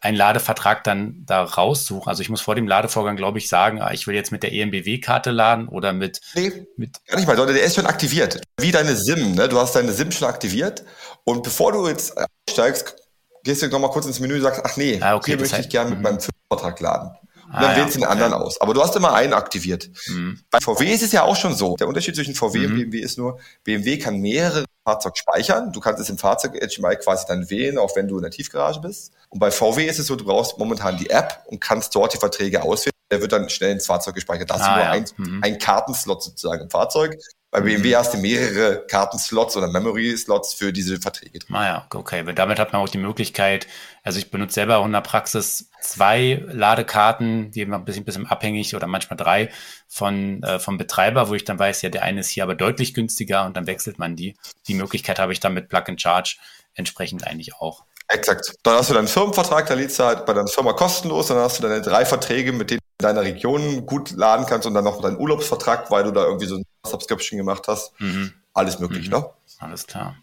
einen 0.03 0.17
Ladevertrag 0.17 0.83
dann 0.83 1.23
da 1.25 1.45
raussuchen. 1.45 2.09
Also 2.09 2.23
ich 2.23 2.29
muss 2.29 2.41
vor 2.41 2.57
dem 2.57 2.67
Ladevorgang, 2.67 3.17
glaube 3.17 3.39
ich, 3.39 3.49
sagen, 3.49 3.81
ah, 3.81 3.93
ich 3.93 4.07
will 4.07 4.17
jetzt 4.17 4.33
mit 4.33 4.43
der 4.43 4.53
EMBW-Karte 4.53 5.31
laden 5.31 5.69
oder 5.69 5.93
mit... 5.93 6.21
Nee, 6.35 6.67
mit 6.77 6.99
gar 7.07 7.17
nicht 7.17 7.29
mal, 7.29 7.37
sondern 7.37 7.55
der 7.55 7.65
ist 7.65 7.77
schon 7.77 7.87
aktiviert. 7.87 8.41
Wie 8.61 8.73
deine 8.73 8.97
SIM, 8.97 9.37
ne? 9.37 9.49
Du 9.49 9.59
hast 9.59 9.77
deine 9.77 9.93
SIM 9.93 10.11
schon 10.11 10.29
aktiviert 10.29 10.85
und 11.23 11.45
bevor 11.45 11.71
du 11.71 11.87
jetzt 11.87 12.15
einsteigst, 12.49 12.97
gehst 13.45 13.63
du 13.63 13.69
noch 13.69 13.79
mal 13.79 13.91
kurz 13.91 14.07
ins 14.07 14.19
Menü 14.19 14.35
und 14.37 14.43
sagst, 14.43 14.61
ach 14.65 14.77
nee, 14.77 14.99
ah, 15.01 15.15
okay, 15.15 15.33
hier 15.33 15.41
möchte 15.41 15.57
heißt, 15.57 15.67
ich 15.67 15.71
gerne 15.71 15.91
mit 15.91 16.01
mhm. 16.01 16.05
meinem 16.05 16.19
Vertrag 16.49 16.81
laden. 16.81 17.11
Und 17.47 17.61
dann 17.61 17.73
ah, 17.73 17.77
wählst 17.77 17.97
du 17.97 18.01
ja, 18.01 18.07
den 18.07 18.13
anderen 18.13 18.33
aus. 18.33 18.61
Aber 18.61 18.75
du 18.75 18.83
hast 18.83 18.97
immer 18.97 19.15
einen 19.15 19.35
aktiviert. 19.35 19.89
Mhm. 20.09 20.41
Bei 20.51 20.59
VW 20.59 20.93
ist 20.93 21.03
es 21.03 21.13
ja 21.13 21.23
auch 21.23 21.37
schon 21.37 21.55
so. 21.55 21.77
Der 21.77 21.87
Unterschied 21.87 22.17
zwischen 22.17 22.35
VW 22.35 22.59
mhm. 22.59 22.65
und 22.65 22.75
BMW 22.77 22.99
ist 23.01 23.19
nur, 23.19 23.39
BMW 23.63 23.99
kann 23.99 24.19
mehrere 24.21 24.65
Fahrzeuge 24.85 25.17
speichern. 25.17 25.73
Du 25.73 25.81
kannst 25.81 26.01
es 26.01 26.11
im 26.11 26.19
Fahrzeug 26.19 26.55
HMI 26.55 26.97
quasi 26.97 27.25
dann 27.27 27.49
wählen, 27.51 27.79
auch 27.79 27.95
wenn 27.97 28.09
du 28.09 28.17
in 28.17 28.23
der 28.23 28.31
Tiefgarage 28.31 28.81
bist. 28.81 29.13
Und 29.29 29.39
bei 29.39 29.51
VW 29.51 29.87
ist 29.87 29.99
es 29.99 30.07
so, 30.07 30.17
du 30.17 30.25
brauchst 30.25 30.59
momentan 30.59 30.97
die 30.97 31.11
App 31.11 31.43
und 31.47 31.61
kannst 31.61 31.95
dort 31.95 32.15
die 32.15 32.19
Verträge 32.19 32.63
auswählen. 32.63 32.92
Der 33.13 33.21
wird 33.21 33.33
dann 33.33 33.51
schnell 33.51 33.73
ins 33.73 33.85
Fahrzeug 33.85 34.15
gespeichert. 34.15 34.49
Da 34.49 34.55
hast 34.55 34.63
ah, 34.63 34.71
du 34.71 34.77
nur 34.77 34.85
ja. 34.85 34.91
ein, 34.91 35.05
mhm. 35.19 35.41
ein 35.45 35.59
Kartenslot 35.59 36.23
sozusagen 36.23 36.63
im 36.63 36.71
Fahrzeug. 36.71 37.19
Bei 37.51 37.61
BMW 37.61 37.91
mhm. 37.91 37.97
hast 37.97 38.15
du 38.15 38.17
mehrere 38.19 38.87
Kartenslots 38.87 39.59
oder 39.59 39.69
Memory-Slots 39.69 40.55
für 40.55 40.73
diese 40.73 40.99
Verträge 40.99 41.39
drin. 41.39 41.55
Ah 41.55 41.65
ja, 41.67 41.87
okay. 41.93 42.25
Damit 42.35 42.59
hat 42.59 42.73
man 42.73 42.81
auch 42.81 42.89
die 42.89 42.97
Möglichkeit, 42.97 43.67
also 44.03 44.19
ich 44.19 44.31
benutze 44.31 44.55
selber 44.55 44.79
auch 44.79 44.87
in 44.87 44.93
der 44.93 45.03
Praxis 45.03 45.69
zwei 45.83 46.43
Ladekarten, 46.47 47.51
die 47.51 47.61
immer 47.61 47.77
ein 47.77 47.85
bisschen, 47.85 48.07
bisschen 48.07 48.27
abhängig 48.27 48.75
oder 48.75 48.87
manchmal 48.87 49.19
drei 49.19 49.51
von, 49.87 50.43
äh, 50.43 50.59
vom 50.59 50.79
Betreiber, 50.79 51.29
wo 51.29 51.35
ich 51.35 51.45
dann 51.45 51.59
weiß, 51.59 51.83
ja, 51.83 51.91
der 51.91 52.05
eine 52.05 52.21
ist 52.21 52.31
hier 52.31 52.45
aber 52.45 52.55
deutlich 52.55 52.95
günstiger 52.95 53.45
und 53.45 53.55
dann 53.55 53.67
wechselt 53.67 53.99
man 53.99 54.17
die. 54.17 54.35
Die 54.67 54.75
Möglichkeit 54.75 55.19
habe 55.19 55.35
ich 55.35 55.41
dann 55.41 55.53
mit 55.53 55.69
Plug 55.69 55.85
and 55.89 56.01
Charge 56.01 56.39
entsprechend 56.73 57.27
eigentlich 57.27 57.55
auch. 57.57 57.85
Exakt. 58.09 58.55
Dann 58.63 58.77
hast 58.77 58.91
du 58.91 58.95
deinen 58.95 59.09
Firmenvertrag, 59.09 59.67
da 59.67 59.75
lädst 59.75 59.99
du 59.99 60.05
halt 60.05 60.27
bei 60.27 60.33
deiner 60.33 60.49
Firma 60.49 60.73
kostenlos, 60.73 61.29
dann 61.29 61.39
hast 61.39 61.59
du 61.59 61.63
deine 61.63 61.83
drei 61.83 62.05
Verträge, 62.05 62.53
mit 62.53 62.71
denen 62.71 62.81
deiner 63.03 63.23
Region 63.23 63.87
gut 63.87 64.13
laden 64.13 64.47
kannst 64.47 64.67
und 64.67 64.75
dann 64.75 64.85
noch 64.85 65.01
deinen 65.01 65.19
Urlaubsvertrag, 65.19 65.91
weil 65.91 66.05
du 66.05 66.11
da 66.11 66.25
irgendwie 66.25 66.47
so 66.47 66.57
ein 66.57 66.65
Subscription 66.87 67.39
gemacht 67.39 67.69
hast. 67.69 67.99
Mhm. 68.01 68.33
Alles 68.55 68.79
möglich, 68.79 69.07
mhm. 69.07 69.19
ne? 69.19 69.31
Alles 69.59 69.87
klar. 69.87 70.17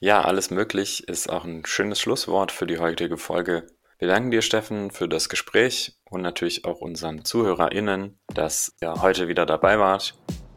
Ja, 0.00 0.22
alles 0.22 0.50
möglich 0.50 1.08
ist 1.08 1.30
auch 1.30 1.44
ein 1.44 1.64
schönes 1.64 2.00
Schlusswort 2.00 2.52
für 2.52 2.66
die 2.66 2.78
heutige 2.78 3.16
Folge. 3.16 3.66
Wir 3.98 4.08
danken 4.08 4.30
dir, 4.30 4.42
Steffen, 4.42 4.90
für 4.90 5.08
das 5.08 5.28
Gespräch 5.28 5.96
und 6.10 6.20
natürlich 6.20 6.64
auch 6.64 6.80
unseren 6.80 7.24
ZuhörerInnen, 7.24 8.18
dass 8.34 8.74
ihr 8.82 9.00
heute 9.00 9.28
wieder 9.28 9.46
dabei 9.46 9.78
wart. 9.78 10.14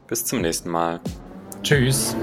Bis 0.08 0.26
zum 0.26 0.42
nächsten 0.42 0.70
Mal. 0.70 1.00
Tschüss. 1.64 2.16